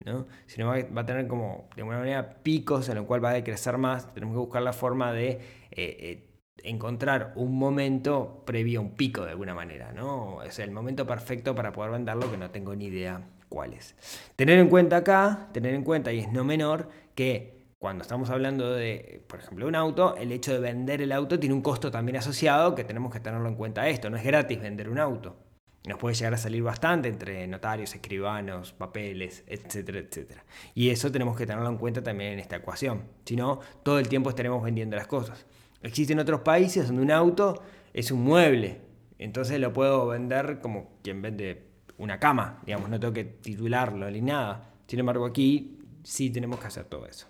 ¿no? 0.04 0.26
sino 0.46 0.68
va, 0.68 1.00
a 1.00 1.06
tener 1.06 1.26
como 1.26 1.68
de 1.74 1.82
alguna 1.82 1.98
manera 1.98 2.42
picos 2.42 2.88
en 2.88 2.96
los 2.96 3.06
cual 3.06 3.24
va 3.24 3.30
a 3.30 3.34
decrecer 3.34 3.78
más. 3.78 4.12
Tenemos 4.14 4.34
que 4.34 4.38
buscar 4.38 4.62
la 4.62 4.72
forma 4.72 5.12
de 5.12 5.28
eh, 5.30 5.40
eh, 5.72 6.30
encontrar 6.62 7.32
un 7.36 7.58
momento 7.58 8.42
previo 8.46 8.80
a 8.80 8.82
un 8.82 8.92
pico 8.92 9.24
de 9.24 9.30
alguna 9.30 9.54
manera, 9.54 9.92
¿no? 9.92 10.42
Es 10.42 10.58
el 10.58 10.70
momento 10.70 11.06
perfecto 11.06 11.54
para 11.54 11.72
poder 11.72 11.90
venderlo 11.92 12.30
que 12.30 12.36
no 12.36 12.50
tengo 12.50 12.74
ni 12.74 12.86
idea 12.86 13.22
cuál 13.48 13.74
es. 13.74 13.94
Tener 14.36 14.58
en 14.58 14.68
cuenta 14.68 14.98
acá, 14.98 15.48
tener 15.52 15.74
en 15.74 15.84
cuenta, 15.84 16.12
y 16.12 16.20
es 16.20 16.32
no 16.32 16.44
menor, 16.44 16.88
que 17.14 17.59
cuando 17.80 18.02
estamos 18.02 18.28
hablando 18.28 18.74
de, 18.74 19.24
por 19.26 19.40
ejemplo, 19.40 19.66
un 19.66 19.74
auto, 19.74 20.14
el 20.16 20.32
hecho 20.32 20.52
de 20.52 20.60
vender 20.60 21.00
el 21.00 21.12
auto 21.12 21.40
tiene 21.40 21.54
un 21.54 21.62
costo 21.62 21.90
también 21.90 22.18
asociado 22.18 22.74
que 22.74 22.84
tenemos 22.84 23.10
que 23.10 23.20
tenerlo 23.20 23.48
en 23.48 23.54
cuenta 23.54 23.88
esto. 23.88 24.10
No 24.10 24.18
es 24.18 24.22
gratis 24.22 24.60
vender 24.60 24.90
un 24.90 24.98
auto. 24.98 25.38
Nos 25.86 25.98
puede 25.98 26.14
llegar 26.14 26.34
a 26.34 26.36
salir 26.36 26.62
bastante 26.62 27.08
entre 27.08 27.46
notarios, 27.46 27.94
escribanos, 27.94 28.74
papeles, 28.74 29.44
etcétera, 29.46 29.98
etcétera. 29.98 30.44
Y 30.74 30.90
eso 30.90 31.10
tenemos 31.10 31.34
que 31.38 31.46
tenerlo 31.46 31.70
en 31.70 31.78
cuenta 31.78 32.02
también 32.02 32.34
en 32.34 32.40
esta 32.40 32.56
ecuación. 32.56 33.04
Si 33.24 33.34
no, 33.34 33.60
todo 33.82 33.98
el 33.98 34.10
tiempo 34.10 34.28
estaremos 34.28 34.62
vendiendo 34.62 34.94
las 34.96 35.06
cosas. 35.06 35.46
Existen 35.82 36.18
otros 36.18 36.42
países 36.42 36.86
donde 36.86 37.00
un 37.00 37.10
auto 37.10 37.62
es 37.94 38.10
un 38.10 38.22
mueble. 38.22 38.82
Entonces 39.18 39.58
lo 39.58 39.72
puedo 39.72 40.06
vender 40.06 40.60
como 40.60 40.98
quien 41.02 41.22
vende 41.22 41.70
una 41.96 42.20
cama. 42.20 42.60
Digamos, 42.66 42.90
no 42.90 43.00
tengo 43.00 43.14
que 43.14 43.24
titularlo 43.24 44.10
ni 44.10 44.20
nada. 44.20 44.74
Sin 44.86 44.98
embargo, 44.98 45.24
aquí 45.24 45.78
sí 46.02 46.28
tenemos 46.28 46.60
que 46.60 46.66
hacer 46.66 46.84
todo 46.84 47.06
eso. 47.06 47.26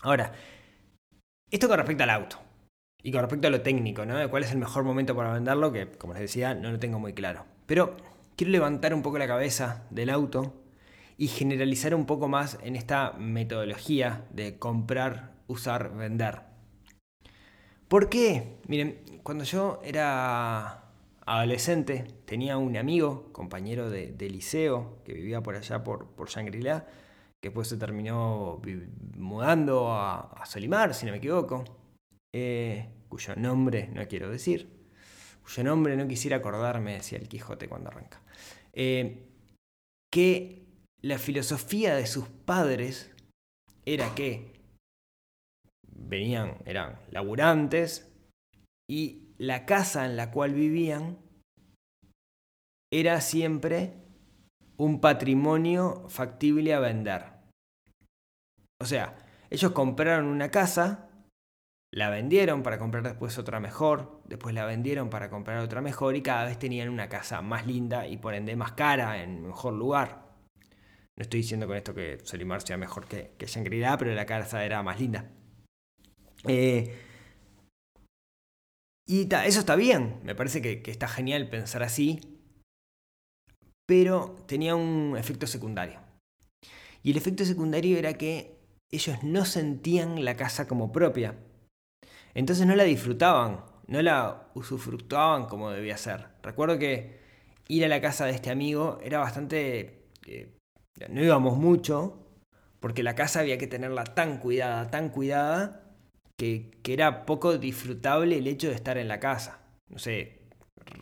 Ahora, 0.00 0.32
esto 1.50 1.68
con 1.68 1.78
respecto 1.78 2.04
al 2.04 2.10
auto. 2.10 2.38
Y 3.02 3.12
con 3.12 3.20
respecto 3.20 3.46
a 3.46 3.50
lo 3.50 3.60
técnico, 3.60 4.04
¿no? 4.04 4.28
¿Cuál 4.30 4.42
es 4.42 4.50
el 4.50 4.58
mejor 4.58 4.82
momento 4.82 5.14
para 5.14 5.32
venderlo? 5.32 5.70
Que, 5.72 5.92
como 5.92 6.12
les 6.12 6.22
decía, 6.22 6.54
no 6.54 6.70
lo 6.72 6.78
tengo 6.78 6.98
muy 6.98 7.12
claro. 7.12 7.44
Pero 7.66 7.96
quiero 8.36 8.50
levantar 8.50 8.94
un 8.94 9.02
poco 9.02 9.18
la 9.18 9.26
cabeza 9.26 9.84
del 9.90 10.10
auto 10.10 10.54
y 11.16 11.28
generalizar 11.28 11.94
un 11.94 12.06
poco 12.06 12.28
más 12.28 12.58
en 12.62 12.76
esta 12.76 13.12
metodología 13.12 14.24
de 14.30 14.58
comprar, 14.58 15.34
usar, 15.46 15.96
vender. 15.96 16.42
¿Por 17.88 18.08
qué? 18.08 18.58
Miren, 18.66 19.00
cuando 19.22 19.44
yo 19.44 19.80
era 19.84 20.86
adolescente 21.24 22.06
tenía 22.24 22.58
un 22.58 22.76
amigo, 22.76 23.32
compañero 23.32 23.88
de, 23.88 24.28
liceo, 24.28 24.98
que 25.04 25.14
vivía 25.14 25.40
por 25.42 25.56
allá 25.56 25.84
por, 25.84 26.08
por 26.08 26.28
Shangri-La, 26.28 26.86
después 27.46 27.68
se 27.68 27.76
terminó 27.76 28.60
mudando 29.16 29.92
a, 29.92 30.20
a 30.20 30.46
Solimar, 30.46 30.94
si 30.94 31.06
no 31.06 31.12
me 31.12 31.18
equivoco, 31.18 31.64
eh, 32.34 32.88
cuyo 33.08 33.34
nombre 33.36 33.88
no 33.92 34.06
quiero 34.06 34.30
decir 34.30 34.76
cuyo 35.46 35.62
nombre 35.62 35.96
no 35.96 36.08
quisiera 36.08 36.38
acordarme, 36.38 36.94
decía 36.94 37.18
el 37.18 37.28
Quijote 37.28 37.68
cuando 37.68 37.88
arranca, 37.88 38.20
eh, 38.72 39.28
que 40.12 40.66
la 41.02 41.18
filosofía 41.18 41.94
de 41.94 42.06
sus 42.06 42.28
padres 42.28 43.14
era 43.84 44.12
que 44.16 44.60
venían, 45.86 46.56
eran 46.64 46.98
laburantes 47.10 48.12
y 48.90 49.34
la 49.38 49.66
casa 49.66 50.04
en 50.04 50.16
la 50.16 50.32
cual 50.32 50.52
vivían 50.52 51.18
era 52.92 53.20
siempre 53.20 53.92
un 54.76 55.00
patrimonio 55.00 56.06
factible 56.08 56.74
a 56.74 56.80
vender. 56.80 57.35
O 58.80 58.84
sea, 58.84 59.16
ellos 59.50 59.72
compraron 59.72 60.26
una 60.26 60.50
casa 60.50 61.06
la 61.96 62.10
vendieron 62.10 62.62
para 62.62 62.78
comprar 62.78 63.02
después 63.02 63.38
otra 63.38 63.58
mejor, 63.58 64.20
después 64.26 64.54
la 64.54 64.66
vendieron 64.66 65.08
para 65.08 65.30
comprar 65.30 65.58
otra 65.60 65.80
mejor 65.80 66.14
y 66.16 66.22
cada 66.22 66.44
vez 66.44 66.58
tenían 66.58 66.88
una 66.90 67.08
casa 67.08 67.40
más 67.40 67.66
linda 67.66 68.06
y 68.06 68.18
por 68.18 68.34
ende 68.34 68.54
más 68.54 68.72
cara, 68.72 69.22
en 69.22 69.46
mejor 69.46 69.72
lugar. 69.72 70.26
No 71.16 71.22
estoy 71.22 71.40
diciendo 71.40 71.66
con 71.66 71.76
esto 71.76 71.94
que 71.94 72.18
Solimar 72.22 72.60
sea 72.60 72.76
mejor 72.76 73.06
que, 73.06 73.32
que 73.38 73.46
shangri 73.46 73.82
pero 73.98 74.14
la 74.14 74.26
casa 74.26 74.62
era 74.64 74.82
más 74.82 75.00
linda. 75.00 75.30
Eh, 76.46 76.94
y 79.08 79.32
eso 79.32 79.60
está 79.60 79.76
bien, 79.76 80.20
me 80.22 80.34
parece 80.34 80.60
que 80.60 80.90
está 80.90 81.08
genial 81.08 81.48
pensar 81.48 81.82
así, 81.82 82.20
pero 83.86 84.36
tenía 84.46 84.74
un 84.74 85.16
efecto 85.16 85.46
secundario. 85.46 86.00
Y 87.02 87.12
el 87.12 87.16
efecto 87.16 87.44
secundario 87.44 87.96
era 87.96 88.14
que 88.18 88.55
ellos 88.90 89.22
no 89.22 89.44
sentían 89.44 90.24
la 90.24 90.36
casa 90.36 90.66
como 90.66 90.92
propia. 90.92 91.36
Entonces 92.34 92.66
no 92.66 92.76
la 92.76 92.84
disfrutaban, 92.84 93.64
no 93.86 94.02
la 94.02 94.48
usufructuaban 94.54 95.46
como 95.46 95.70
debía 95.70 95.96
ser. 95.96 96.26
Recuerdo 96.42 96.78
que 96.78 97.18
ir 97.68 97.84
a 97.84 97.88
la 97.88 98.00
casa 98.00 98.26
de 98.26 98.32
este 98.32 98.50
amigo 98.50 98.98
era 99.02 99.18
bastante... 99.18 100.04
Eh, 100.26 100.52
no 101.10 101.22
íbamos 101.22 101.58
mucho, 101.58 102.26
porque 102.80 103.02
la 103.02 103.14
casa 103.14 103.40
había 103.40 103.58
que 103.58 103.66
tenerla 103.66 104.04
tan 104.04 104.38
cuidada, 104.38 104.90
tan 104.90 105.10
cuidada, 105.10 105.94
que, 106.36 106.70
que, 106.82 106.92
era 106.94 107.26
poco 107.26 107.58
disfrutable 107.58 108.38
el 108.38 108.46
hecho 108.46 108.68
de 108.68 108.74
estar 108.74 108.96
en 108.98 109.08
la 109.08 109.20
casa. 109.20 109.60
No 109.88 109.98
sé, 109.98 110.35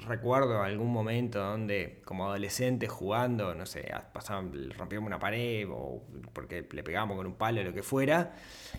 recuerdo 0.06 0.62
algún 0.62 0.92
momento 0.92 1.38
donde 1.40 2.02
como 2.04 2.26
adolescente 2.26 2.88
jugando, 2.88 3.54
no 3.54 3.66
sé, 3.66 3.90
pasaban, 4.12 4.70
rompíamos 4.70 5.06
una 5.06 5.18
pared 5.18 5.66
o 5.70 6.02
porque 6.32 6.66
le 6.70 6.82
pegábamos 6.82 7.16
con 7.16 7.26
un 7.26 7.34
palo 7.34 7.60
o 7.60 7.64
lo 7.64 7.72
que 7.72 7.82
fuera, 7.82 8.34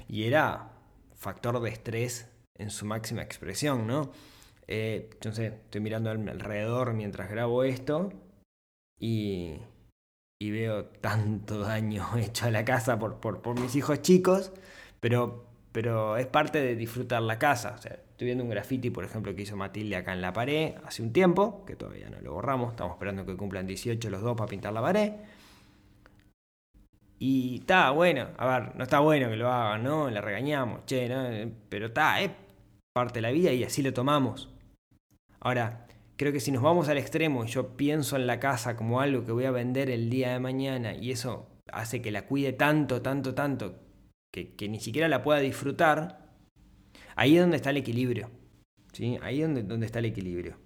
y 0.07 0.23
era 0.23 0.71
factor 1.15 1.59
de 1.61 1.69
estrés 1.69 2.29
en 2.57 2.69
su 2.69 2.85
máxima 2.85 3.21
expresión, 3.21 3.87
¿no? 3.87 4.11
Eh, 4.67 5.09
entonces 5.13 5.53
estoy 5.53 5.81
mirando 5.81 6.09
alrededor 6.09 6.93
mientras 6.93 7.29
grabo 7.29 7.63
esto 7.63 8.11
y, 8.99 9.59
y 10.39 10.51
veo 10.51 10.85
tanto 10.85 11.59
daño 11.61 12.17
hecho 12.17 12.47
a 12.47 12.51
la 12.51 12.65
casa 12.65 12.97
por, 12.99 13.19
por, 13.19 13.59
mis 13.59 13.75
hijos 13.75 14.01
chicos, 14.01 14.51
pero, 14.99 15.45
pero 15.71 16.17
es 16.17 16.27
parte 16.27 16.61
de 16.61 16.75
disfrutar 16.75 17.21
la 17.21 17.39
casa. 17.39 17.75
O 17.77 17.81
sea, 17.81 17.99
estoy 18.15 18.27
viendo 18.27 18.45
un 18.45 18.49
graffiti, 18.49 18.91
por 18.91 19.03
ejemplo, 19.03 19.35
que 19.35 19.41
hizo 19.41 19.57
Matilde 19.57 19.97
acá 19.97 20.13
en 20.13 20.21
la 20.21 20.31
pared 20.31 20.75
hace 20.85 21.03
un 21.03 21.11
tiempo, 21.11 21.65
que 21.65 21.75
todavía 21.75 22.09
no 22.09 22.21
lo 22.21 22.31
borramos, 22.31 22.71
estamos 22.71 22.93
esperando 22.93 23.25
que 23.25 23.35
cumplan 23.35 23.67
18 23.67 24.09
los 24.09 24.21
dos 24.21 24.37
para 24.37 24.49
pintar 24.49 24.71
la 24.71 24.81
pared. 24.81 25.11
Y 27.19 27.59
está 27.59 27.91
bueno, 27.91 28.29
a 28.37 28.47
ver, 28.47 28.75
no 28.77 28.83
está 28.83 28.99
bueno 28.99 29.29
que 29.29 29.35
lo 29.35 29.51
hagan, 29.51 29.83
¿no? 29.83 30.09
Le 30.09 30.21
regañamos, 30.21 30.85
che, 30.85 31.09
¿no? 31.09 31.51
Pero 31.67 31.87
está, 31.87 32.21
es 32.21 32.31
parte 32.93 33.15
de 33.15 33.21
la 33.23 33.31
vida 33.31 33.51
y 33.51 33.65
así 33.65 33.83
lo 33.83 33.91
tomamos. 33.91 34.47
Ahora, 35.41 35.85
creo 36.15 36.31
que 36.31 36.39
si 36.39 36.53
nos 36.53 36.63
vamos 36.63 36.87
al 36.87 36.97
extremo 36.97 37.43
y 37.43 37.47
yo 37.49 37.75
pienso 37.75 38.15
en 38.15 38.27
la 38.27 38.39
casa 38.39 38.77
como 38.77 39.01
algo 39.01 39.25
que 39.25 39.33
voy 39.33 39.43
a 39.43 39.51
vender 39.51 39.89
el 39.89 40.09
día 40.09 40.31
de 40.31 40.39
mañana 40.39 40.95
y 40.95 41.11
eso 41.11 41.49
hace 41.69 42.01
que 42.01 42.11
la 42.11 42.27
cuide 42.27 42.53
tanto, 42.53 43.01
tanto, 43.01 43.35
tanto, 43.35 43.75
que, 44.31 44.69
ni 44.69 44.79
siquiera 44.79 45.07
la 45.07 45.23
pueda 45.23 45.39
disfrutar, 45.39 46.24
ahí 47.15 47.35
es 47.35 47.41
donde 47.41 47.57
está 47.57 47.69
el 47.71 47.77
equilibrio. 47.77 48.29
¿sí? 48.91 49.17
Ahí 49.21 49.41
es 49.41 49.67
donde, 49.67 49.85
está 49.85 49.99
el 49.99 50.05
equilibrio. 50.05 50.57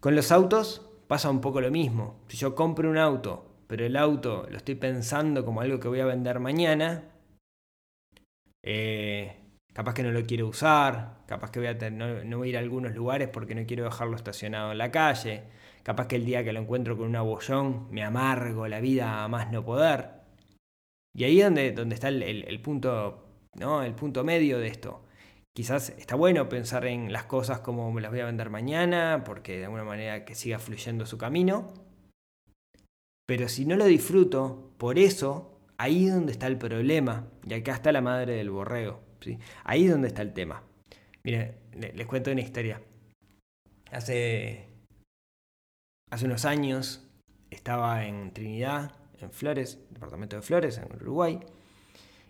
Con 0.00 0.14
los 0.14 0.32
autos 0.32 0.88
pasa 1.08 1.30
un 1.30 1.40
poco 1.40 1.60
lo 1.60 1.70
mismo. 1.70 2.20
Si 2.28 2.36
yo 2.36 2.54
compro 2.54 2.90
un 2.90 2.98
auto, 2.98 3.56
pero 3.66 3.84
el 3.84 3.96
auto 3.96 4.46
lo 4.50 4.56
estoy 4.56 4.76
pensando 4.76 5.44
como 5.44 5.60
algo 5.60 5.80
que 5.80 5.88
voy 5.88 6.00
a 6.00 6.06
vender 6.06 6.40
mañana, 6.40 7.04
eh, 8.62 9.36
capaz 9.72 9.94
que 9.94 10.02
no 10.02 10.10
lo 10.10 10.24
quiero 10.24 10.48
usar, 10.48 11.18
capaz 11.26 11.50
que 11.50 11.60
voy 11.60 11.68
a 11.68 11.90
no, 11.90 12.38
voy 12.38 12.48
a 12.48 12.50
ir 12.50 12.56
a 12.56 12.60
algunos 12.60 12.94
lugares 12.94 13.28
porque 13.28 13.54
no 13.54 13.66
quiero 13.66 13.84
dejarlo 13.84 14.16
estacionado 14.16 14.72
en 14.72 14.78
la 14.78 14.90
calle, 14.90 15.44
capaz 15.82 16.08
que 16.08 16.16
el 16.16 16.24
día 16.24 16.42
que 16.42 16.52
lo 16.52 16.60
encuentro 16.60 16.96
con 16.96 17.08
un 17.08 17.16
abollón 17.16 17.88
me 17.90 18.02
amargo 18.02 18.66
la 18.68 18.80
vida 18.80 19.22
a 19.22 19.28
más 19.28 19.52
no 19.52 19.64
poder. 19.64 20.10
Y 21.14 21.24
ahí 21.24 21.40
es 21.40 21.74
donde, 21.74 21.94
está 21.94 22.08
el, 22.08 22.60
punto, 22.60 23.26
¿no? 23.54 23.82
el 23.82 23.94
punto 23.94 24.24
medio 24.24 24.58
de 24.58 24.68
esto. 24.68 25.05
Quizás 25.56 25.88
está 25.96 26.16
bueno 26.16 26.50
pensar 26.50 26.84
en 26.84 27.14
las 27.14 27.24
cosas 27.24 27.60
como 27.60 27.90
me 27.90 28.02
las 28.02 28.10
voy 28.10 28.20
a 28.20 28.26
vender 28.26 28.50
mañana, 28.50 29.22
porque 29.24 29.56
de 29.56 29.64
alguna 29.64 29.84
manera 29.84 30.26
que 30.26 30.34
siga 30.34 30.58
fluyendo 30.58 31.06
su 31.06 31.16
camino. 31.16 31.72
Pero 33.26 33.48
si 33.48 33.64
no 33.64 33.76
lo 33.76 33.86
disfruto, 33.86 34.74
por 34.76 34.98
eso, 34.98 35.58
ahí 35.78 36.08
es 36.08 36.14
donde 36.14 36.32
está 36.32 36.46
el 36.46 36.58
problema. 36.58 37.30
Y 37.42 37.54
acá 37.54 37.72
está 37.72 37.90
la 37.90 38.02
madre 38.02 38.34
del 38.34 38.50
borrego. 38.50 39.00
Ahí 39.64 39.86
es 39.86 39.92
donde 39.92 40.08
está 40.08 40.20
el 40.20 40.34
tema. 40.34 40.62
Miren, 41.24 41.56
les 41.72 42.06
cuento 42.06 42.30
una 42.30 42.42
historia. 42.42 42.82
Hace, 43.90 44.68
hace 46.10 46.26
unos 46.26 46.44
años 46.44 47.08
estaba 47.48 48.04
en 48.04 48.34
Trinidad, 48.34 48.92
en 49.18 49.30
Flores, 49.30 49.78
departamento 49.88 50.36
de 50.36 50.42
Flores, 50.42 50.76
en 50.76 50.94
Uruguay, 50.94 51.40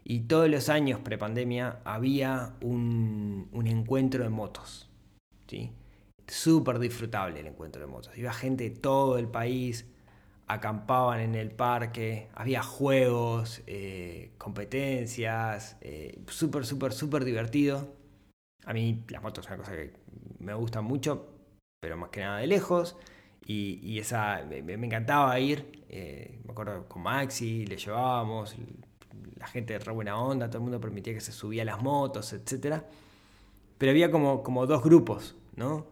y 0.08 0.20
todos 0.20 0.48
los 0.48 0.68
años 0.68 1.00
prepandemia 1.00 1.80
había 1.84 2.54
un, 2.60 3.48
un 3.50 3.66
encuentro 3.66 4.22
de 4.22 4.28
motos. 4.30 4.88
¿sí? 5.48 5.72
Súper 6.28 6.78
disfrutable 6.78 7.40
el 7.40 7.48
encuentro 7.48 7.80
de 7.80 7.88
motos. 7.88 8.16
Iba 8.16 8.32
gente 8.32 8.70
de 8.70 8.70
todo 8.70 9.18
el 9.18 9.26
país, 9.26 9.84
acampaban 10.46 11.18
en 11.18 11.34
el 11.34 11.50
parque, 11.50 12.28
había 12.34 12.62
juegos, 12.62 13.64
eh, 13.66 14.30
competencias, 14.38 15.76
eh, 15.80 16.16
súper, 16.28 16.64
súper, 16.64 16.92
súper 16.92 17.25
divertido. 17.25 17.92
A 18.64 18.72
mí 18.72 19.02
las 19.08 19.25
motos 19.25 19.44
son 19.44 19.54
una 19.54 19.64
cosa 19.64 19.76
que 19.76 19.92
me 20.38 20.54
gusta 20.54 20.82
mucho, 20.82 21.34
pero 21.80 21.96
más 21.96 22.10
que 22.10 22.20
nada 22.20 22.38
de 22.38 22.46
lejos. 22.46 22.96
Y, 23.44 23.98
esa, 23.98 24.44
me, 24.44 24.75
encantaba 24.75 25.38
ir, 25.40 25.84
eh, 25.88 26.40
me 26.44 26.52
acuerdo 26.52 26.88
con 26.88 27.02
Maxi, 27.02 27.66
le 27.66 27.76
llevábamos, 27.76 28.56
la 29.37 29.47
gente 29.47 29.75
de 29.75 29.78
re 29.78 29.93
buena 29.93 30.19
onda, 30.19 30.49
todo 30.49 30.59
el 30.59 30.64
mundo 30.64 30.81
permitía 30.81 31.14
que 31.14 31.21
se 31.21 31.33
subía 31.33 31.64
las 31.64 31.83
motos, 31.83 32.33
etc. 32.33 32.83
Pero 33.78 33.90
había 33.90 34.11
como, 34.11 34.43
como 34.43 34.66
dos 34.66 34.83
grupos, 34.83 35.37
¿no? 35.55 35.87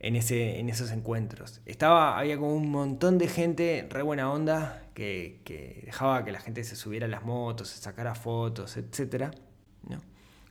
en, 0.00 0.16
ese, 0.16 0.58
en 0.58 0.68
esos 0.68 0.90
encuentros. 0.90 1.60
Estaba, 1.66 2.18
había 2.18 2.36
como 2.36 2.54
un 2.54 2.70
montón 2.70 3.18
de 3.18 3.28
gente 3.28 3.86
re 3.90 4.02
buena 4.02 4.30
onda 4.30 4.82
que, 4.94 5.40
que 5.44 5.82
dejaba 5.84 6.24
que 6.24 6.32
la 6.32 6.40
gente 6.40 6.64
se 6.64 6.76
subiera 6.76 7.06
a 7.06 7.08
las 7.08 7.24
motos, 7.24 7.68
se 7.68 7.80
sacara 7.80 8.14
fotos, 8.14 8.76
etc. 8.76 9.32
¿no? 9.88 10.00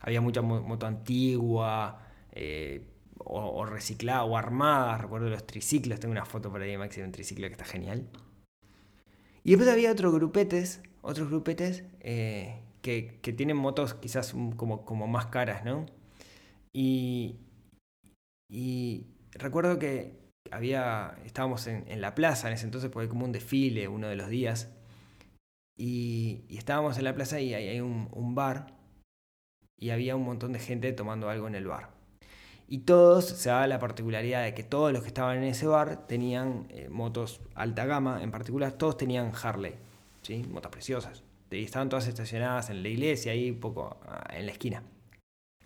Había 0.00 0.20
mucha 0.20 0.42
moto 0.42 0.86
antigua, 0.86 2.00
eh, 2.32 2.86
o, 3.18 3.40
o 3.40 3.66
recicladas 3.66 4.24
o 4.26 4.36
armadas. 4.36 5.00
Recuerdo 5.00 5.28
los 5.30 5.46
triciclos, 5.46 5.98
tengo 6.00 6.12
una 6.12 6.26
foto 6.26 6.50
por 6.50 6.60
ahí 6.62 6.76
Maxi 6.76 7.00
de 7.00 7.06
un 7.06 7.12
triciclo 7.12 7.46
que 7.46 7.52
está 7.52 7.64
genial. 7.64 8.08
Y 9.44 9.52
después 9.52 9.70
había 9.70 9.90
otros 9.90 10.12
grupetes, 10.12 10.82
otros 11.02 11.28
grupetes 11.28 11.84
eh, 12.00 12.60
que, 12.82 13.18
que 13.22 13.32
tienen 13.32 13.56
motos 13.56 13.94
quizás 13.94 14.34
como, 14.56 14.84
como 14.84 15.06
más 15.06 15.26
caras, 15.26 15.64
¿no? 15.64 15.86
Y, 16.72 17.36
y 18.50 19.06
recuerdo 19.32 19.78
que 19.78 20.18
había, 20.50 21.16
estábamos 21.24 21.66
en, 21.66 21.84
en 21.88 22.00
la 22.00 22.14
plaza 22.14 22.48
en 22.48 22.54
ese 22.54 22.66
entonces, 22.66 22.90
porque 22.90 23.04
hay 23.04 23.08
como 23.08 23.24
un 23.24 23.32
desfile 23.32 23.88
uno 23.88 24.08
de 24.08 24.16
los 24.16 24.28
días. 24.28 24.74
Y, 25.78 26.44
y 26.48 26.58
estábamos 26.58 26.98
en 26.98 27.04
la 27.04 27.14
plaza 27.14 27.40
y 27.40 27.54
hay, 27.54 27.80
un 27.80 28.34
bar. 28.34 28.74
Y 29.80 29.90
había 29.90 30.16
un 30.16 30.24
montón 30.24 30.52
de 30.52 30.58
gente 30.58 30.92
tomando 30.92 31.30
algo 31.30 31.46
en 31.46 31.54
el 31.54 31.66
bar. 31.66 31.98
Y 32.70 32.80
todos, 32.80 33.24
se 33.24 33.48
daba 33.48 33.66
la 33.66 33.78
particularidad 33.78 34.44
de 34.44 34.52
que 34.52 34.62
todos 34.62 34.92
los 34.92 35.00
que 35.00 35.08
estaban 35.08 35.38
en 35.38 35.44
ese 35.44 35.66
bar 35.66 36.06
tenían 36.06 36.66
eh, 36.68 36.90
motos 36.90 37.40
alta 37.54 37.86
gama, 37.86 38.22
en 38.22 38.30
particular 38.30 38.72
todos 38.72 38.98
tenían 38.98 39.32
Harley, 39.42 39.74
¿sí? 40.28 40.44
motos 40.48 40.70
preciosas. 40.70 41.24
Y 41.50 41.64
estaban 41.64 41.88
todas 41.88 42.06
estacionadas 42.06 42.70
en 42.70 42.82
la 42.82 42.88
iglesia, 42.88 43.32
ahí 43.32 43.50
un 43.50 43.58
poco 43.58 43.98
ah, 44.06 44.28
en 44.32 44.46
la 44.46 44.52
esquina. 44.52 44.82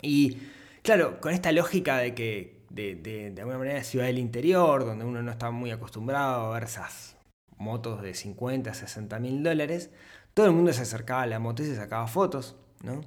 Y 0.01 0.37
claro, 0.81 1.21
con 1.21 1.33
esta 1.33 1.51
lógica 1.51 1.97
de 1.97 2.15
que 2.15 2.63
de, 2.69 2.95
de, 2.95 3.29
de 3.29 3.41
alguna 3.41 3.59
manera 3.59 3.83
ciudad 3.83 4.07
del 4.07 4.17
interior, 4.17 4.85
donde 4.85 5.05
uno 5.05 5.21
no 5.21 5.31
está 5.31 5.51
muy 5.51 5.69
acostumbrado 5.69 6.47
a 6.47 6.53
ver 6.55 6.63
esas 6.63 7.17
motos 7.57 8.01
de 8.01 8.15
50, 8.15 8.73
60 8.73 9.19
mil 9.19 9.43
dólares, 9.43 9.91
todo 10.33 10.47
el 10.47 10.53
mundo 10.53 10.73
se 10.73 10.81
acercaba 10.81 11.21
a 11.23 11.27
la 11.27 11.39
moto 11.39 11.61
y 11.61 11.67
se 11.67 11.75
sacaba 11.75 12.07
fotos, 12.07 12.55
¿no? 12.81 13.01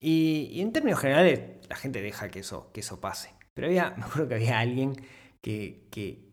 Y, 0.00 0.60
en 0.60 0.72
términos 0.72 1.00
generales, 1.00 1.40
la 1.68 1.76
gente 1.76 2.00
deja 2.02 2.30
que 2.30 2.40
eso, 2.40 2.70
que 2.72 2.80
eso 2.80 3.00
pase. 3.00 3.34
Pero 3.54 3.68
había, 3.68 3.90
me 3.96 4.04
acuerdo 4.04 4.28
que 4.28 4.34
había 4.34 4.58
alguien 4.58 4.96
que, 5.42 6.29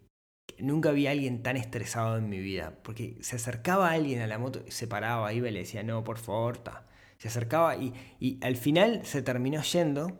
nunca 0.60 0.90
había 0.90 1.12
alguien 1.12 1.44
tan 1.44 1.58
estresado 1.58 2.18
en 2.18 2.30
mi 2.30 2.40
vida. 2.40 2.74
Porque 2.84 3.18
se 3.22 3.36
acercaba 3.36 3.92
alguien 3.92 4.22
a 4.22 4.28
la 4.28 4.38
moto, 4.38 4.62
se 4.70 4.88
paraba, 4.88 5.34
iba 5.34 5.48
y 5.50 5.52
le 5.52 5.60
decía, 5.60 5.84
no, 5.84 6.04
por 6.04 6.18
favor, 6.18 6.58
ta. 6.58 6.86
Se 7.18 7.28
acercaba 7.30 7.76
y, 7.76 7.94
y 8.20 8.40
al 8.44 8.58
final 8.58 9.06
se 9.06 9.22
terminó 9.22 9.62
yendo 9.64 10.20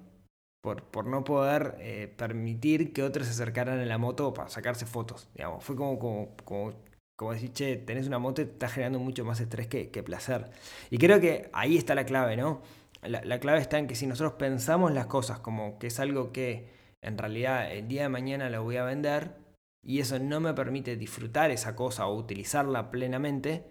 por, 0.62 0.84
por 0.84 1.06
no 1.06 1.24
poder 1.24 1.75
eh, 1.79 2.13
permitir 2.17 2.91
que 2.94 3.03
otros 3.03 3.27
se 3.27 3.34
acercaran 3.34 3.79
a 3.79 3.86
la 3.86 3.98
moto 3.98 4.34
para 4.34 4.50
sacarse 4.50 4.86
fotos. 4.86 5.29
Digamos. 5.34 5.63
Fue 5.63 5.75
como, 5.75 6.00
como, 6.00 6.36
como, 6.44 6.74
como 7.15 7.34
decir, 7.34 7.53
che, 7.53 7.77
tenés 7.77 8.08
una 8.08 8.20
moto 8.20 8.41
y 8.41 8.46
te 8.46 8.51
está 8.51 8.70
generando 8.70 9.00
mucho 9.00 9.24
más 9.25 9.39
estrés 9.39 9.67
que, 9.67 9.91
que 9.91 10.03
placer. 10.03 10.50
Y 10.89 10.98
creo 10.98 11.20
que 11.20 11.50
ahí 11.53 11.77
está 11.77 11.96
la 11.96 12.06
clave, 12.06 12.36
¿no? 12.38 12.62
La, 13.03 13.24
la, 13.24 13.39
clave 13.39 13.60
está 13.60 13.77
en 13.77 13.88
que 13.88 13.96
si 13.96 14.08
nosotros 14.08 14.34
pensamos 14.34 14.91
las 14.91 15.06
cosas 15.06 15.39
como 15.39 15.77
que 15.77 15.88
es 15.88 16.00
algo 16.00 16.32
que 16.32 16.70
en 17.01 17.17
realidad 17.17 17.72
el 17.72 17.88
día 17.88 18.03
de 18.03 18.10
mañana 18.10 18.50
lo 18.50 18.63
voy 18.63 18.77
a 18.77 18.84
vender 18.84 19.36
y 19.84 20.00
eso 20.00 20.19
no 20.19 20.39
me 20.39 20.53
permite 20.53 20.96
disfrutar 20.96 21.51
esa 21.51 21.75
cosa 21.75 22.07
o 22.07 22.17
utilizarla 22.17 22.91
plenamente, 22.91 23.65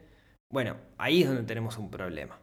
bueno, 0.52 0.76
ahí 0.98 1.22
es 1.22 1.28
donde 1.28 1.44
tenemos 1.44 1.78
un 1.78 1.90
problema. 1.90 2.40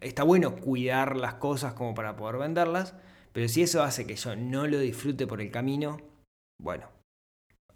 Está 0.00 0.22
bueno 0.22 0.56
cuidar 0.56 1.16
las 1.16 1.34
cosas 1.34 1.74
como 1.74 1.94
para 1.94 2.16
poder 2.16 2.38
venderlas, 2.38 2.94
pero 3.32 3.48
si 3.48 3.62
eso 3.62 3.82
hace 3.82 4.06
que 4.06 4.16
yo 4.16 4.36
no 4.36 4.66
lo 4.66 4.78
disfrute 4.78 5.26
por 5.26 5.40
el 5.40 5.50
camino, 5.50 5.98
bueno, 6.60 6.88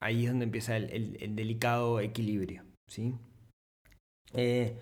ahí 0.01 0.25
es 0.25 0.31
donde 0.31 0.45
empieza 0.45 0.77
el, 0.77 0.91
el, 0.91 1.19
el 1.21 1.37
delicado 1.37 2.01
equilibrio. 2.01 2.65
¿sí? 2.89 3.15
Eh, 4.35 4.77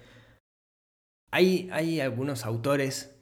hay, 1.31 1.69
hay, 1.73 2.01
algunos 2.01 2.45
autores 2.45 3.15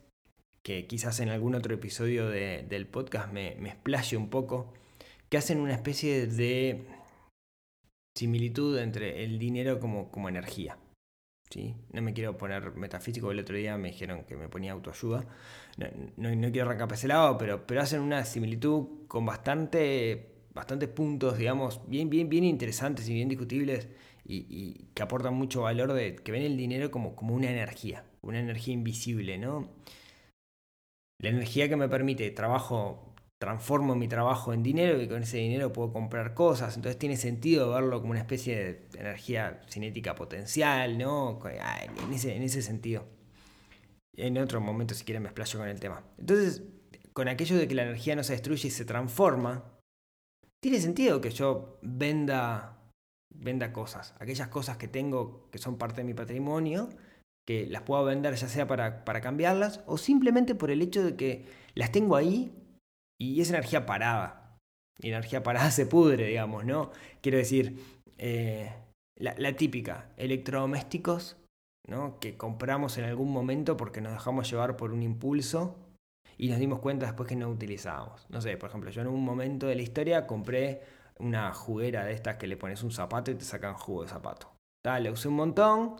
que 0.62 0.86
quizás 0.86 1.20
en 1.20 1.28
algún 1.28 1.54
otro 1.54 1.74
episodio 1.74 2.28
de, 2.28 2.64
del 2.68 2.86
podcast 2.86 3.32
me, 3.32 3.56
me 3.56 3.70
explaye 3.70 4.16
un 4.16 4.30
poco, 4.30 4.72
hacen 5.36 5.60
una 5.60 5.74
especie 5.74 6.26
de 6.26 6.86
similitud 8.16 8.78
entre 8.78 9.24
el 9.24 9.38
dinero 9.38 9.78
como, 9.78 10.10
como 10.10 10.28
energía. 10.28 10.78
¿sí? 11.50 11.74
No 11.92 12.02
me 12.02 12.12
quiero 12.12 12.36
poner 12.36 12.74
metafísico, 12.74 13.30
el 13.30 13.38
otro 13.38 13.56
día 13.56 13.76
me 13.76 13.88
dijeron 13.88 14.24
que 14.24 14.36
me 14.36 14.48
ponía 14.48 14.72
autoayuda. 14.72 15.26
No, 15.76 16.34
no, 16.34 16.50
quiero 16.50 16.68
arrancar 16.68 16.88
para 16.88 17.38
pero, 17.38 17.66
pero 17.66 17.82
hacen 17.82 18.00
una 18.00 18.24
similitud 18.24 19.06
con 19.08 19.26
bastante, 19.26 20.46
bastantes 20.54 20.88
puntos, 20.88 21.38
digamos, 21.38 21.80
bien, 21.86 22.08
bien, 22.08 22.28
bien 22.28 22.44
interesantes 22.44 23.08
y 23.08 23.14
bien 23.14 23.28
discutibles 23.28 23.88
y, 24.24 24.46
y, 24.48 24.90
que 24.94 25.02
aportan 25.02 25.34
mucho 25.34 25.62
valor 25.62 25.92
de 25.92 26.16
que 26.16 26.32
ven 26.32 26.42
el 26.42 26.56
dinero 26.56 26.90
como, 26.90 27.14
como 27.14 27.34
una 27.34 27.50
energía, 27.50 28.04
una 28.22 28.40
energía 28.40 28.74
invisible, 28.74 29.38
¿no? 29.38 29.68
La 31.18 31.30
energía 31.30 31.68
que 31.68 31.76
me 31.76 31.88
permite 31.88 32.30
trabajo, 32.30 33.14
transformo 33.46 33.94
mi 33.94 34.08
trabajo 34.08 34.52
en 34.52 34.64
dinero 34.64 35.00
y 35.00 35.06
con 35.06 35.22
ese 35.22 35.36
dinero 35.36 35.72
puedo 35.72 35.92
comprar 35.92 36.34
cosas, 36.34 36.74
entonces 36.74 36.98
tiene 36.98 37.16
sentido 37.16 37.70
verlo 37.70 38.00
como 38.00 38.10
una 38.10 38.18
especie 38.18 38.56
de 38.56 38.98
energía 38.98 39.60
cinética 39.68 40.16
potencial, 40.16 40.98
¿no? 40.98 41.38
En 41.46 42.12
ese, 42.12 42.34
en 42.34 42.42
ese 42.42 42.60
sentido. 42.60 43.06
En 44.16 44.36
otro 44.38 44.60
momento, 44.60 44.94
si 44.94 45.04
quieren, 45.04 45.22
me 45.22 45.28
explayo 45.28 45.60
con 45.60 45.68
el 45.68 45.78
tema. 45.78 46.02
Entonces, 46.18 46.64
con 47.12 47.28
aquello 47.28 47.56
de 47.56 47.68
que 47.68 47.76
la 47.76 47.84
energía 47.84 48.16
no 48.16 48.24
se 48.24 48.32
destruye 48.32 48.66
y 48.66 48.70
se 48.72 48.84
transforma, 48.84 49.78
tiene 50.60 50.80
sentido 50.80 51.20
que 51.20 51.30
yo 51.30 51.78
venda, 51.82 52.80
venda 53.32 53.72
cosas. 53.72 54.12
Aquellas 54.18 54.48
cosas 54.48 54.76
que 54.76 54.88
tengo 54.88 55.48
que 55.52 55.58
son 55.58 55.78
parte 55.78 56.00
de 56.00 56.04
mi 56.04 56.14
patrimonio, 56.14 56.88
que 57.46 57.68
las 57.68 57.82
puedo 57.82 58.04
vender 58.04 58.34
ya 58.34 58.48
sea 58.48 58.66
para, 58.66 59.04
para 59.04 59.20
cambiarlas 59.20 59.82
o 59.86 59.98
simplemente 59.98 60.56
por 60.56 60.72
el 60.72 60.82
hecho 60.82 61.04
de 61.04 61.14
que 61.14 61.46
las 61.76 61.92
tengo 61.92 62.16
ahí 62.16 62.52
y 63.18 63.40
es 63.40 63.50
energía 63.50 63.86
parada. 63.86 64.58
Y 64.98 65.08
energía 65.08 65.42
parada 65.42 65.70
se 65.70 65.86
pudre, 65.86 66.26
digamos, 66.26 66.64
¿no? 66.64 66.90
Quiero 67.20 67.38
decir, 67.38 67.78
eh, 68.18 68.72
la, 69.16 69.52
típica, 69.56 70.10
electrodomésticos, 70.16 71.36
¿no? 71.86 72.18
Que 72.18 72.36
compramos 72.36 72.98
en 72.98 73.04
algún 73.04 73.32
momento 73.32 73.76
porque 73.76 74.00
nos 74.00 74.12
dejamos 74.12 74.50
llevar 74.50 74.76
por 74.76 74.92
un 74.92 75.02
impulso 75.02 75.76
y 76.38 76.48
nos 76.48 76.58
dimos 76.58 76.80
cuenta 76.80 77.06
después 77.06 77.28
que 77.28 77.36
no 77.36 77.48
utilizábamos. 77.48 78.26
No 78.30 78.40
sé, 78.40 78.56
por 78.56 78.68
ejemplo, 78.68 78.90
yo 78.90 79.02
en 79.02 79.08
un 79.08 79.24
momento 79.24 79.66
de 79.66 79.76
la 79.76 79.82
historia 79.82 80.26
compré 80.26 80.82
una 81.18 81.52
juguera 81.52 82.04
de 82.04 82.12
estas 82.12 82.36
que 82.36 82.46
le 82.46 82.56
pones 82.56 82.82
un 82.82 82.92
zapato 82.92 83.30
y 83.30 83.34
te 83.34 83.44
sacan 83.44 83.74
jugo 83.74 84.02
de 84.02 84.08
zapato. 84.08 84.52
La 84.84 85.10
usé 85.10 85.28
un 85.28 85.34
montón. 85.34 85.96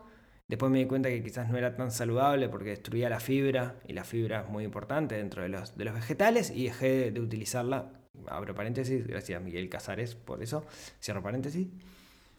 Después 0.48 0.70
me 0.70 0.78
di 0.78 0.86
cuenta 0.86 1.08
que 1.08 1.22
quizás 1.22 1.48
no 1.48 1.58
era 1.58 1.74
tan 1.74 1.90
saludable 1.90 2.48
porque 2.48 2.70
destruía 2.70 3.08
la 3.08 3.18
fibra 3.18 3.80
y 3.86 3.94
la 3.94 4.04
fibra 4.04 4.42
es 4.42 4.48
muy 4.48 4.64
importante 4.64 5.16
dentro 5.16 5.42
de 5.42 5.48
los, 5.48 5.76
de 5.76 5.84
los 5.84 5.94
vegetales 5.94 6.50
y 6.50 6.64
dejé 6.64 7.10
de, 7.10 7.20
utilizarla. 7.20 7.92
Abro 8.28 8.54
paréntesis, 8.54 9.06
gracias 9.06 9.40
a 9.40 9.44
Miguel 9.44 9.68
Casares 9.68 10.14
por 10.14 10.42
eso, 10.42 10.64
cierro 11.02 11.22
paréntesis. 11.22 11.66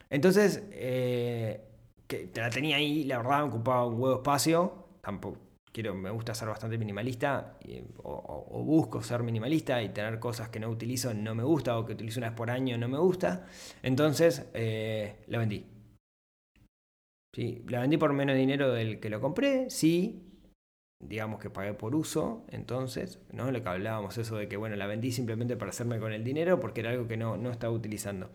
Entonces, 0.10 0.63
eh, 0.72 1.62
que 2.08 2.32
la 2.34 2.50
tenía 2.50 2.78
ahí, 2.78 3.04
la 3.04 3.17
verdad 3.17 3.43
ocupaba 3.43 3.86
un 3.86 4.00
huevo 4.00 4.15
espacio, 4.15 4.88
tampoco 5.02 5.48
quiero, 5.78 5.93
me 5.93 6.10
gusta 6.10 6.34
ser 6.34 6.48
bastante 6.48 6.78
minimalista 6.78 7.58
y, 7.63 7.84
o, 8.04 8.63
busco 8.63 9.04
ser 9.04 9.22
minimalista 9.22 9.84
y 9.84 9.89
tener 9.89 10.17
cosas 10.20 10.50
que 10.50 10.60
no 10.60 10.70
utilizo 10.70 11.13
no 11.13 11.36
me 11.36 11.43
gusta 11.43 11.78
o 11.78 11.86
que 11.86 11.93
utilizo 11.93 12.20
una 12.20 12.30
vez 12.30 12.38
por 12.38 12.50
año 12.50 12.78
no 12.78 12.88
me 12.88 12.98
gusta. 12.98 13.46
Entonces, 13.84 14.48
eh, 14.54 15.17
la 15.28 15.38
vendí. 15.38 15.77
¿Sí? 17.38 17.63
La 17.67 17.82
vendí 17.82 17.97
por 17.97 18.13
menos 18.13 18.36
dinero 18.36 18.71
del 18.71 19.00
que 19.00 19.12
lo 19.12 19.21
compré, 19.21 19.69
sí. 19.69 20.23
Digamos 21.00 21.39
que 21.39 21.52
pagué 21.52 21.76
por 21.76 21.93
uso, 21.93 22.43
entonces, 22.50 23.19
¿no? 23.32 23.52
Lo 23.52 23.62
que 23.62 23.69
hablábamos 23.69 24.17
eso 24.17 24.38
de 24.38 24.47
que, 24.47 24.58
bueno, 24.58 24.76
la 24.76 24.88
vendí 24.88 25.12
simplemente 25.12 25.56
para 25.56 25.69
hacerme 25.69 26.00
con 26.00 26.12
el 26.13 26.23
dinero 26.23 26.60
porque 26.60 26.80
era 26.80 26.89
algo 26.89 27.08
que 27.08 27.15
no, 27.15 27.38
no 27.38 27.52
estaba 27.52 27.71
utilizando. 27.71 28.32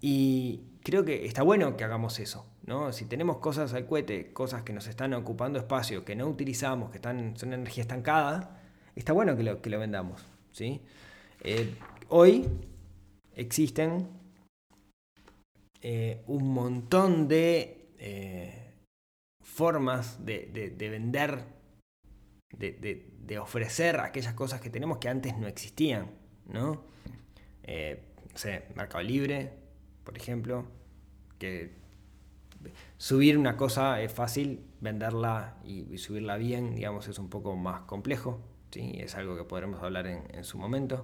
Y 0.00 0.60
creo 0.84 1.04
que 1.04 1.26
está 1.26 1.42
bueno 1.42 1.76
que 1.76 1.82
hagamos 1.82 2.20
eso, 2.20 2.46
¿no? 2.64 2.92
Si 2.92 3.04
tenemos 3.06 3.38
cosas 3.38 3.74
al 3.74 3.86
cohete, 3.86 4.32
cosas 4.32 4.62
que 4.62 4.72
nos 4.72 4.86
están 4.86 5.12
ocupando 5.12 5.58
espacio, 5.58 6.04
que 6.04 6.14
no 6.14 6.28
utilizamos, 6.28 6.90
que 6.92 6.98
están, 6.98 7.36
son 7.36 7.52
energía 7.52 7.82
estancada, 7.82 8.62
está 8.94 9.12
bueno 9.12 9.36
que 9.36 9.42
lo, 9.42 9.60
que 9.60 9.70
lo 9.70 9.80
vendamos, 9.80 10.24
¿sí? 10.52 10.82
Eh, 11.42 11.74
hoy 12.10 12.46
existen 13.34 14.06
eh, 15.82 16.22
un 16.28 16.54
montón 16.54 17.26
de 17.26 17.77
eh, 17.98 18.72
formas 19.42 20.24
de, 20.24 20.46
de, 20.52 20.70
de 20.70 20.88
vender, 20.88 21.44
de, 22.50 23.38
ofrecer 23.38 24.00
aquellas 24.00 24.34
cosas 24.34 24.60
que 24.60 24.70
tenemos 24.70 24.98
que 24.98 25.08
antes 25.08 25.36
no 25.36 25.46
existían, 25.46 26.10
¿no? 26.46 26.82
sé, 28.34 28.64
Mercado 28.74 29.04
Libre, 29.04 29.52
por 30.04 30.16
ejemplo, 30.16 30.64
que 31.38 31.72
subir 32.96 33.36
una 33.36 33.56
cosa 33.56 34.00
es 34.00 34.12
fácil, 34.12 34.64
venderla 34.80 35.56
y, 35.64 35.98
subirla 35.98 36.36
bien, 36.36 36.74
digamos, 36.74 37.08
es 37.08 37.18
un 37.18 37.28
poco 37.28 37.56
más 37.56 37.82
complejo, 37.82 38.40
¿sí? 38.70 38.92
es 38.94 39.14
algo 39.16 39.36
que 39.36 39.44
podremos 39.44 39.82
hablar 39.82 40.06
en, 40.06 40.22
en 40.32 40.44
su 40.44 40.58
momento. 40.58 41.02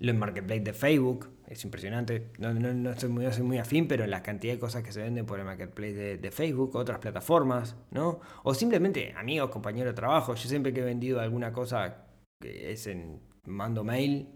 Los 0.00 0.16
marketplace 0.16 0.60
de 0.60 0.72
Facebook, 0.72 1.28
es 1.48 1.64
impresionante, 1.64 2.28
no, 2.38 2.52
no, 2.54 2.72
no, 2.72 2.90
estoy 2.90 3.08
muy, 3.10 3.24
no 3.24 3.32
soy 3.32 3.42
muy 3.44 3.58
afín, 3.58 3.86
pero 3.88 4.06
la 4.06 4.22
cantidad 4.22 4.54
de 4.54 4.58
cosas 4.58 4.82
que 4.82 4.92
se 4.92 5.02
venden 5.02 5.26
por 5.26 5.38
el 5.38 5.44
marketplace 5.44 5.92
de, 5.94 6.18
de, 6.18 6.30
Facebook, 6.30 6.74
otras 6.76 6.98
plataformas, 6.98 7.76
¿no? 7.90 8.20
O 8.44 8.54
simplemente 8.54 9.12
amigos, 9.16 9.50
compañeros 9.50 9.92
de 9.92 9.94
trabajo, 9.96 10.34
yo 10.34 10.48
siempre 10.48 10.72
que 10.72 10.80
he 10.80 10.84
vendido 10.84 11.20
alguna 11.20 11.52
cosa 11.52 12.06
que 12.40 12.72
es 12.72 12.86
en 12.86 13.20
mando 13.46 13.84
mail, 13.84 14.28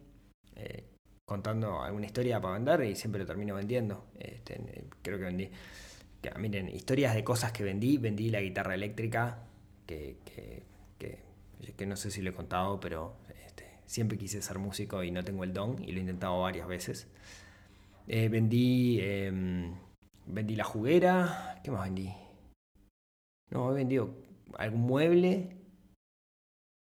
eh, 0.56 0.84
contando 1.26 1.82
alguna 1.82 2.06
historia 2.06 2.40
para 2.40 2.54
vender 2.54 2.82
y 2.84 2.96
siempre 2.96 3.20
lo 3.20 3.26
termino 3.26 3.54
vendiendo. 3.54 4.06
Este, 4.18 4.54
eh, 4.54 4.84
creo 5.02 5.18
que 5.18 5.24
vendí. 5.24 5.50
que, 6.22 6.30
miren, 6.38 6.68
historias 6.68 7.14
de 7.14 7.24
cosas 7.24 7.52
que 7.52 7.62
vendí. 7.64 7.98
Vendí 7.98 8.30
la 8.30 8.40
guitarra 8.40 8.74
eléctrica, 8.74 9.44
que, 9.86 10.18
que, 10.24 10.62
que- 10.98 11.18
que 11.76 11.86
no 11.86 11.96
sé 11.96 12.10
si 12.10 12.22
lo 12.22 12.30
he 12.30 12.32
contado, 12.34 12.80
pero 12.80 13.16
siempre 13.88 14.18
quise 14.18 14.40
ser 14.42 14.58
músico 14.60 15.02
y 15.02 15.10
no 15.10 15.24
tengo 15.24 15.42
el 15.44 15.52
don 15.52 15.82
y 15.82 15.90
lo 15.92 15.98
he 15.98 16.02
intentado 16.02 16.40
varias 16.42 16.68
veces. 16.68 17.08
Eh, 18.06 18.28
vendí, 18.28 19.00
em, 19.00 19.74
vendí 20.26 20.54
la 20.56 20.64
juguera. 20.64 21.60
¿Qué 21.64 21.70
más 21.72 21.84
vendí? 21.84 22.14
No, 23.50 23.70
he 23.72 23.74
vendido 23.74 24.14
algún 24.56 24.82
mueble 24.82 25.56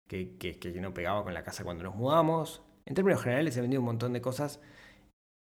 que, 0.09 0.37
que- 0.38 0.59
que 0.59 0.81
no 0.81 0.95
pegaba 0.95 1.25
con 1.25 1.35
la 1.35 1.45
casa 1.45 1.65
cuando 1.65 1.85
nos 1.85 1.95
mudamos. 1.97 2.62
En 2.87 2.95
términos 2.95 3.23
generales 3.23 3.57
he 3.57 3.61
vendido 3.61 3.81
un 3.81 3.87
montón 3.87 4.12
de 4.12 4.21
cosas 4.21 4.61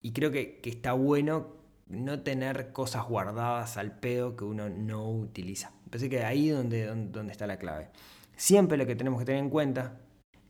y 0.03 0.12
creo 0.12 0.31
que, 0.31 0.61
que 0.61 0.71
está 0.71 0.92
bueno 0.92 1.57
no 1.88 2.23
tener 2.23 2.73
cosas 2.73 3.07
guardadas 3.07 3.77
al 3.77 3.99
pedo 3.99 4.37
que 4.37 4.45
uno 4.45 4.69
no 4.69 5.09
utiliza. 5.11 5.73
Pensé 5.90 6.11
que 6.11 6.25
ahí 6.25 6.49
donde, 6.49 6.87
donde, 6.87 7.11
donde 7.12 7.33
está 7.33 7.47
la 7.47 7.59
clave. 7.59 7.90
Siempre 8.37 8.79
lo 8.79 8.87
que 8.87 8.97
tenemos 8.97 9.21
que 9.21 9.27
tener 9.27 9.42
en 9.42 9.51
cuenta 9.51 10.01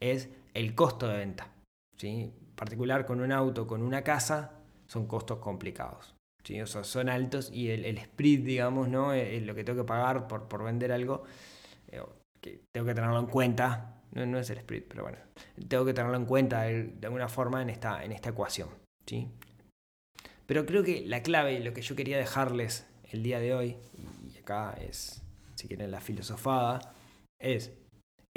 es 0.01 0.31
el 0.57 0.75
costo 0.75 1.09
de 1.09 1.19
venta. 1.19 1.53
¿sí? 1.97 2.33
Particular 2.55 3.07
con 3.07 3.21
un 3.21 3.33
auto, 3.33 3.67
con 3.67 3.83
una 3.83 4.03
casa, 4.03 4.53
son 4.87 5.07
costos 5.07 5.39
complicados. 5.39 6.15
¿sí? 6.45 6.61
O 6.61 6.67
son 6.67 7.09
altos 7.09 7.51
y 7.53 7.71
el, 7.71 7.85
el 7.85 7.99
split, 7.99 8.45
digamos, 8.45 8.89
¿no? 8.89 9.13
Eh, 9.13 9.41
lo 9.41 9.55
que 9.55 9.65
tengo 9.65 9.83
que 9.83 9.87
pagar 9.87 10.27
por, 10.27 10.49
por 10.49 10.65
vender 10.65 10.93
algo, 10.93 11.25
eh, 11.89 12.03
que 12.41 12.63
tengo 12.73 12.87
que 12.87 12.95
tenerlo 12.95 13.19
en 13.19 13.27
cuenta. 13.27 13.93
No, 14.13 14.39
es 14.39 14.49
el 14.49 14.59
split, 14.59 14.87
pero 14.89 15.03
bueno, 15.03 15.19
tengo 15.69 15.85
que 15.85 15.93
tenerlo 15.93 16.17
en 16.17 16.25
cuenta 16.25 16.63
de, 16.63 16.85
de 16.85 17.07
alguna 17.07 17.29
forma 17.29 17.61
en 17.61 17.69
esta, 17.69 18.03
en 18.03 18.13
esta 18.13 18.31
ecuación. 18.31 18.71
¿sí? 19.05 19.29
Pero 20.47 20.65
creo 20.65 20.83
que 20.83 21.05
la 21.05 21.23
clave, 21.23 21.61
lo 21.61 21.75
que 21.75 21.83
yo 21.83 21.97
quería 21.97 22.17
dejarles 22.17 22.87
el 23.11 23.23
día 23.23 23.41
de 23.41 23.55
hoy, 23.55 23.77
y 24.33 24.39
acá 24.39 24.75
es, 24.81 25.23
si 25.55 25.69
quieren, 25.69 25.91
la 25.91 26.01
filosofada, 26.01 26.95
es, 27.39 27.73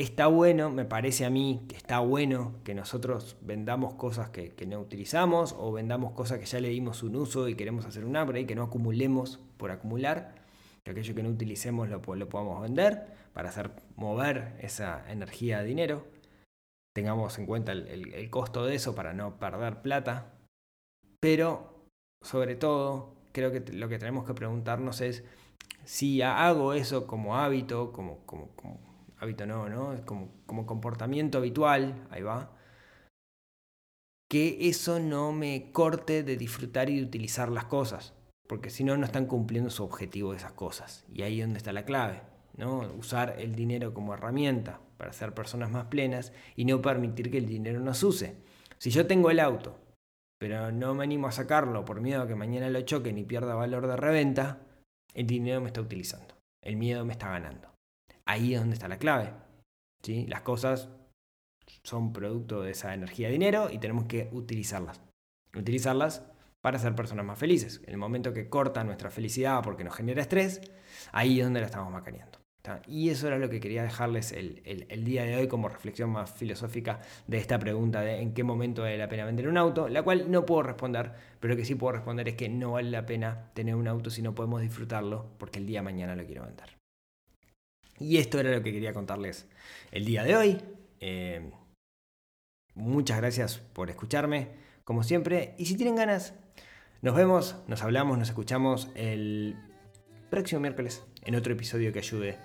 está 0.04 0.28
bueno, 0.28 0.70
me 0.70 0.86
parece 0.86 1.26
a 1.26 1.30
mí 1.30 1.66
que 1.68 1.76
está 1.76 2.00
bueno 2.00 2.56
que 2.64 2.74
nosotros 2.74 3.38
vendamos 3.42 3.96
cosas 3.96 4.30
que, 4.30 4.52
que 4.52 4.66
no 4.66 4.80
utilizamos 4.80 5.54
o 5.58 5.72
vendamos 5.72 6.14
cosas 6.14 6.40
que 6.40 6.46
ya 6.46 6.60
le 6.60 6.70
dimos 6.70 7.04
un 7.04 7.16
uso 7.16 7.48
y 7.50 7.56
queremos 7.56 7.86
hacer 7.86 8.06
un 8.06 8.16
upgrade, 8.16 8.46
que 8.46 8.56
no 8.56 8.64
acumulemos 8.64 9.40
por 9.58 9.72
acumular, 9.72 10.36
que 10.84 10.92
aquello 10.92 11.16
que 11.16 11.24
no 11.24 11.30
utilicemos 11.30 11.90
lo, 11.90 12.02
lo 12.16 12.30
podamos 12.30 12.62
vender 12.62 13.08
para 13.34 13.50
hacer 13.50 13.72
mover 13.96 14.56
esa 14.62 15.10
energía 15.12 15.60
de 15.60 15.66
dinero. 15.66 16.08
Tengamos 16.96 17.38
en 17.38 17.46
cuenta 17.46 17.72
el, 17.74 18.14
el- 18.14 18.30
costo 18.30 18.66
de 18.66 18.76
eso 18.76 18.96
para 18.96 19.14
no 19.14 19.38
perder 19.38 19.82
plata. 19.82 20.34
Pero, 21.20 21.84
sobre 22.22 22.56
todo, 22.56 23.16
creo 23.34 23.52
que 23.52 23.60
lo 23.74 23.90
que 23.90 24.00
tenemos 24.00 24.26
que 24.26 24.34
preguntarnos 24.34 25.02
es 25.02 25.24
si 25.84 26.22
hago 26.22 26.74
eso 26.74 27.06
como 27.06 27.38
hábito, 27.38 27.92
como 27.92 28.20
hábito 29.20 29.46
no, 29.46 29.70
¿no? 29.70 30.06
Como, 30.06 30.30
como 30.46 30.66
comportamiento 30.66 31.38
habitual, 31.38 32.08
ahí 32.10 32.22
va, 32.22 32.52
que 34.30 34.70
eso 34.70 35.00
no 35.00 35.32
me 35.32 35.72
corte 35.72 36.24
de 36.24 36.38
disfrutar 36.38 36.90
y 36.90 36.98
de 36.98 37.04
utilizar 37.04 37.50
las 37.50 37.66
cosas, 37.66 38.14
porque 38.48 38.70
si 38.70 38.84
no, 38.84 38.96
no 38.96 39.06
están 39.06 39.26
cumpliendo 39.26 39.70
su 39.70 39.84
objetivo 39.84 40.32
de 40.32 40.38
esas 40.38 40.54
cosas. 40.54 41.06
Y 41.12 41.24
ahí 41.24 41.42
es 41.42 41.48
donde 41.48 41.58
está 41.58 41.74
la 41.74 41.86
clave, 41.86 42.22
¿no? 42.56 42.82
Usar 42.98 43.36
el 43.40 43.56
dinero 43.56 43.94
como 43.94 44.14
herramienta 44.14 44.82
para 44.98 45.14
ser 45.14 45.34
personas 45.34 45.72
más 45.72 45.86
plenas 45.86 46.32
y 46.56 46.66
no 46.66 46.82
permitir 46.82 47.32
que 47.32 47.40
el 47.40 47.48
dinero 47.48 47.80
nos 47.80 48.04
use. 48.04 48.36
Si 48.78 48.92
yo 48.92 49.08
tengo 49.08 49.32
el 49.32 49.40
auto, 49.40 49.80
pero 50.38 50.72
no 50.72 50.94
me 50.94 51.04
animo 51.04 51.28
a 51.28 51.32
sacarlo 51.32 51.84
por 51.84 52.00
miedo 52.00 52.22
a 52.22 52.28
que 52.28 52.36
mañana 52.36 52.70
lo 52.70 52.82
choquen 52.82 53.18
y 53.18 53.24
pierda 53.24 53.56
valor 53.56 53.88
de 53.88 53.98
reventa, 53.98 54.62
el 55.14 55.26
dinero 55.26 55.60
me 55.60 55.68
está 55.68 55.82
utilizando, 55.82 56.36
el 56.62 56.78
miedo 56.78 57.04
me 57.04 57.14
está 57.14 57.30
ganando. 57.30 57.70
Ahí 58.30 58.54
es 58.54 58.60
donde 58.60 58.76
está 58.76 58.88
la 58.88 59.00
clave. 59.00 59.34
¿sí? 60.04 60.26
Las 60.28 60.42
cosas 60.42 60.90
son 61.84 62.14
producto 62.14 62.62
de 62.62 62.72
esa 62.72 62.94
energía 62.94 63.28
de 63.28 63.34
dinero 63.34 63.70
y 63.72 63.80
tenemos 63.80 64.06
que 64.06 64.30
utilizarlas. 64.32 65.02
Utilizarlas 65.56 66.24
para 66.62 66.78
ser 66.78 66.94
personas 66.94 67.26
más 67.26 67.40
felices. 67.40 67.82
En 67.86 67.92
el 67.92 67.98
momento 67.98 68.32
que 68.32 68.48
corta 68.48 68.84
nuestra 68.84 69.10
felicidad 69.10 69.64
porque 69.64 69.84
nos 69.84 69.96
genera 69.96 70.22
estrés, 70.22 70.62
ahí 71.12 71.40
es 71.40 71.46
donde 71.46 71.62
la 71.62 71.66
estamos 71.66 71.92
macaneando. 71.92 72.38
Y 72.86 73.10
eso 73.10 73.26
era 73.26 73.40
lo 73.40 73.50
que 73.50 73.60
quería 73.60 73.82
dejarles 73.82 74.32
el, 74.32 74.62
el- 74.64 74.86
el 74.90 75.04
día 75.04 75.24
de 75.24 75.36
hoy 75.38 75.48
como 75.48 75.70
reflexión 75.70 76.12
más 76.12 76.30
filosófica 76.32 77.00
de 77.26 77.38
esta 77.40 77.58
pregunta 77.58 78.02
de 78.02 78.22
en 78.22 78.36
qué 78.36 78.44
momento 78.44 78.84
vale 78.84 78.98
la 79.00 79.10
pena 79.10 79.26
vender 79.26 79.48
un 79.48 79.58
auto, 79.58 79.90
la 79.90 80.04
cual 80.04 80.30
no 80.30 80.46
puedo 80.46 80.62
responder, 80.62 81.14
pero 81.40 81.56
lo 81.56 81.58
que 81.58 81.66
sí 81.66 81.74
puedo 81.74 81.94
responder 81.94 82.28
es 82.30 82.36
que 82.36 82.48
no 82.48 82.74
vale 82.74 82.92
la 82.92 83.08
pena 83.08 83.50
tener 83.56 83.74
un 83.74 83.88
auto 83.88 84.12
si 84.12 84.22
no 84.22 84.36
podemos 84.36 84.62
disfrutarlo 84.62 85.32
porque 85.40 85.58
el 85.58 85.66
día 85.66 85.80
de 85.80 85.84
mañana 85.86 86.16
lo 86.16 86.26
quiero 86.28 86.44
vender. 86.46 86.79
Y 88.00 88.18
esto 88.18 88.40
era 88.40 88.52
lo 88.52 88.64
que 88.64 88.72
quería 88.72 88.94
contarles 88.94 89.48
el 89.92 90.06
día 90.06 90.24
de 90.24 90.36
hoy. 90.36 90.62
Eh, 91.00 91.52
muchas 92.74 93.18
gracias 93.18 93.58
por 93.58 93.90
escucharme, 93.90 94.50
como 94.84 95.04
siempre. 95.04 95.56
Y 95.58 95.66
si 95.66 95.76
tienen 95.76 95.96
ganas, 95.96 96.34
nos 97.02 97.16
vemos, 97.16 97.56
nos 97.68 97.84
hablamos, 97.84 98.18
nos 98.18 98.30
escuchamos 98.30 98.90
el 98.96 99.56
próximo 100.30 100.62
miércoles 100.62 101.04
en 101.24 101.36
otro 101.36 101.54
episodio 101.54 101.92
que 101.92 102.00
ayude 102.00 102.38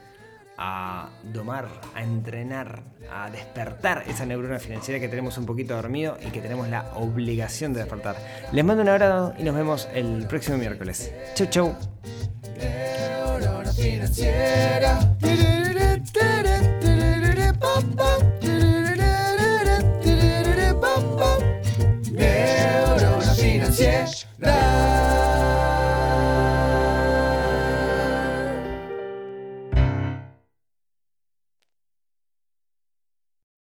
a 0.57 1.11
domar, 1.33 1.69
a 1.95 2.03
entrenar, 2.03 2.85
a 3.11 3.31
despertar 3.31 4.05
esa 4.07 4.25
neurona 4.25 4.59
financiera 4.59 5.01
que 5.01 5.09
tenemos 5.09 5.37
un 5.38 5.47
poquito 5.47 5.75
dormido 5.75 6.17
y 6.25 6.31
que 6.31 6.40
tenemos 6.40 6.69
la 6.69 6.93
obligación 6.95 7.73
de 7.73 7.81
despertar. 7.81 8.17
Les 8.53 8.64
mando 8.64 8.83
un 8.83 8.88
abrazo 8.88 9.35
y 9.38 9.43
nos 9.43 9.55
vemos 9.55 9.88
el 9.93 10.27
próximo 10.29 10.59
miércoles. 10.59 11.12
Chau, 11.35 11.49
chau. 11.49 11.77
Financiera. 13.94 14.98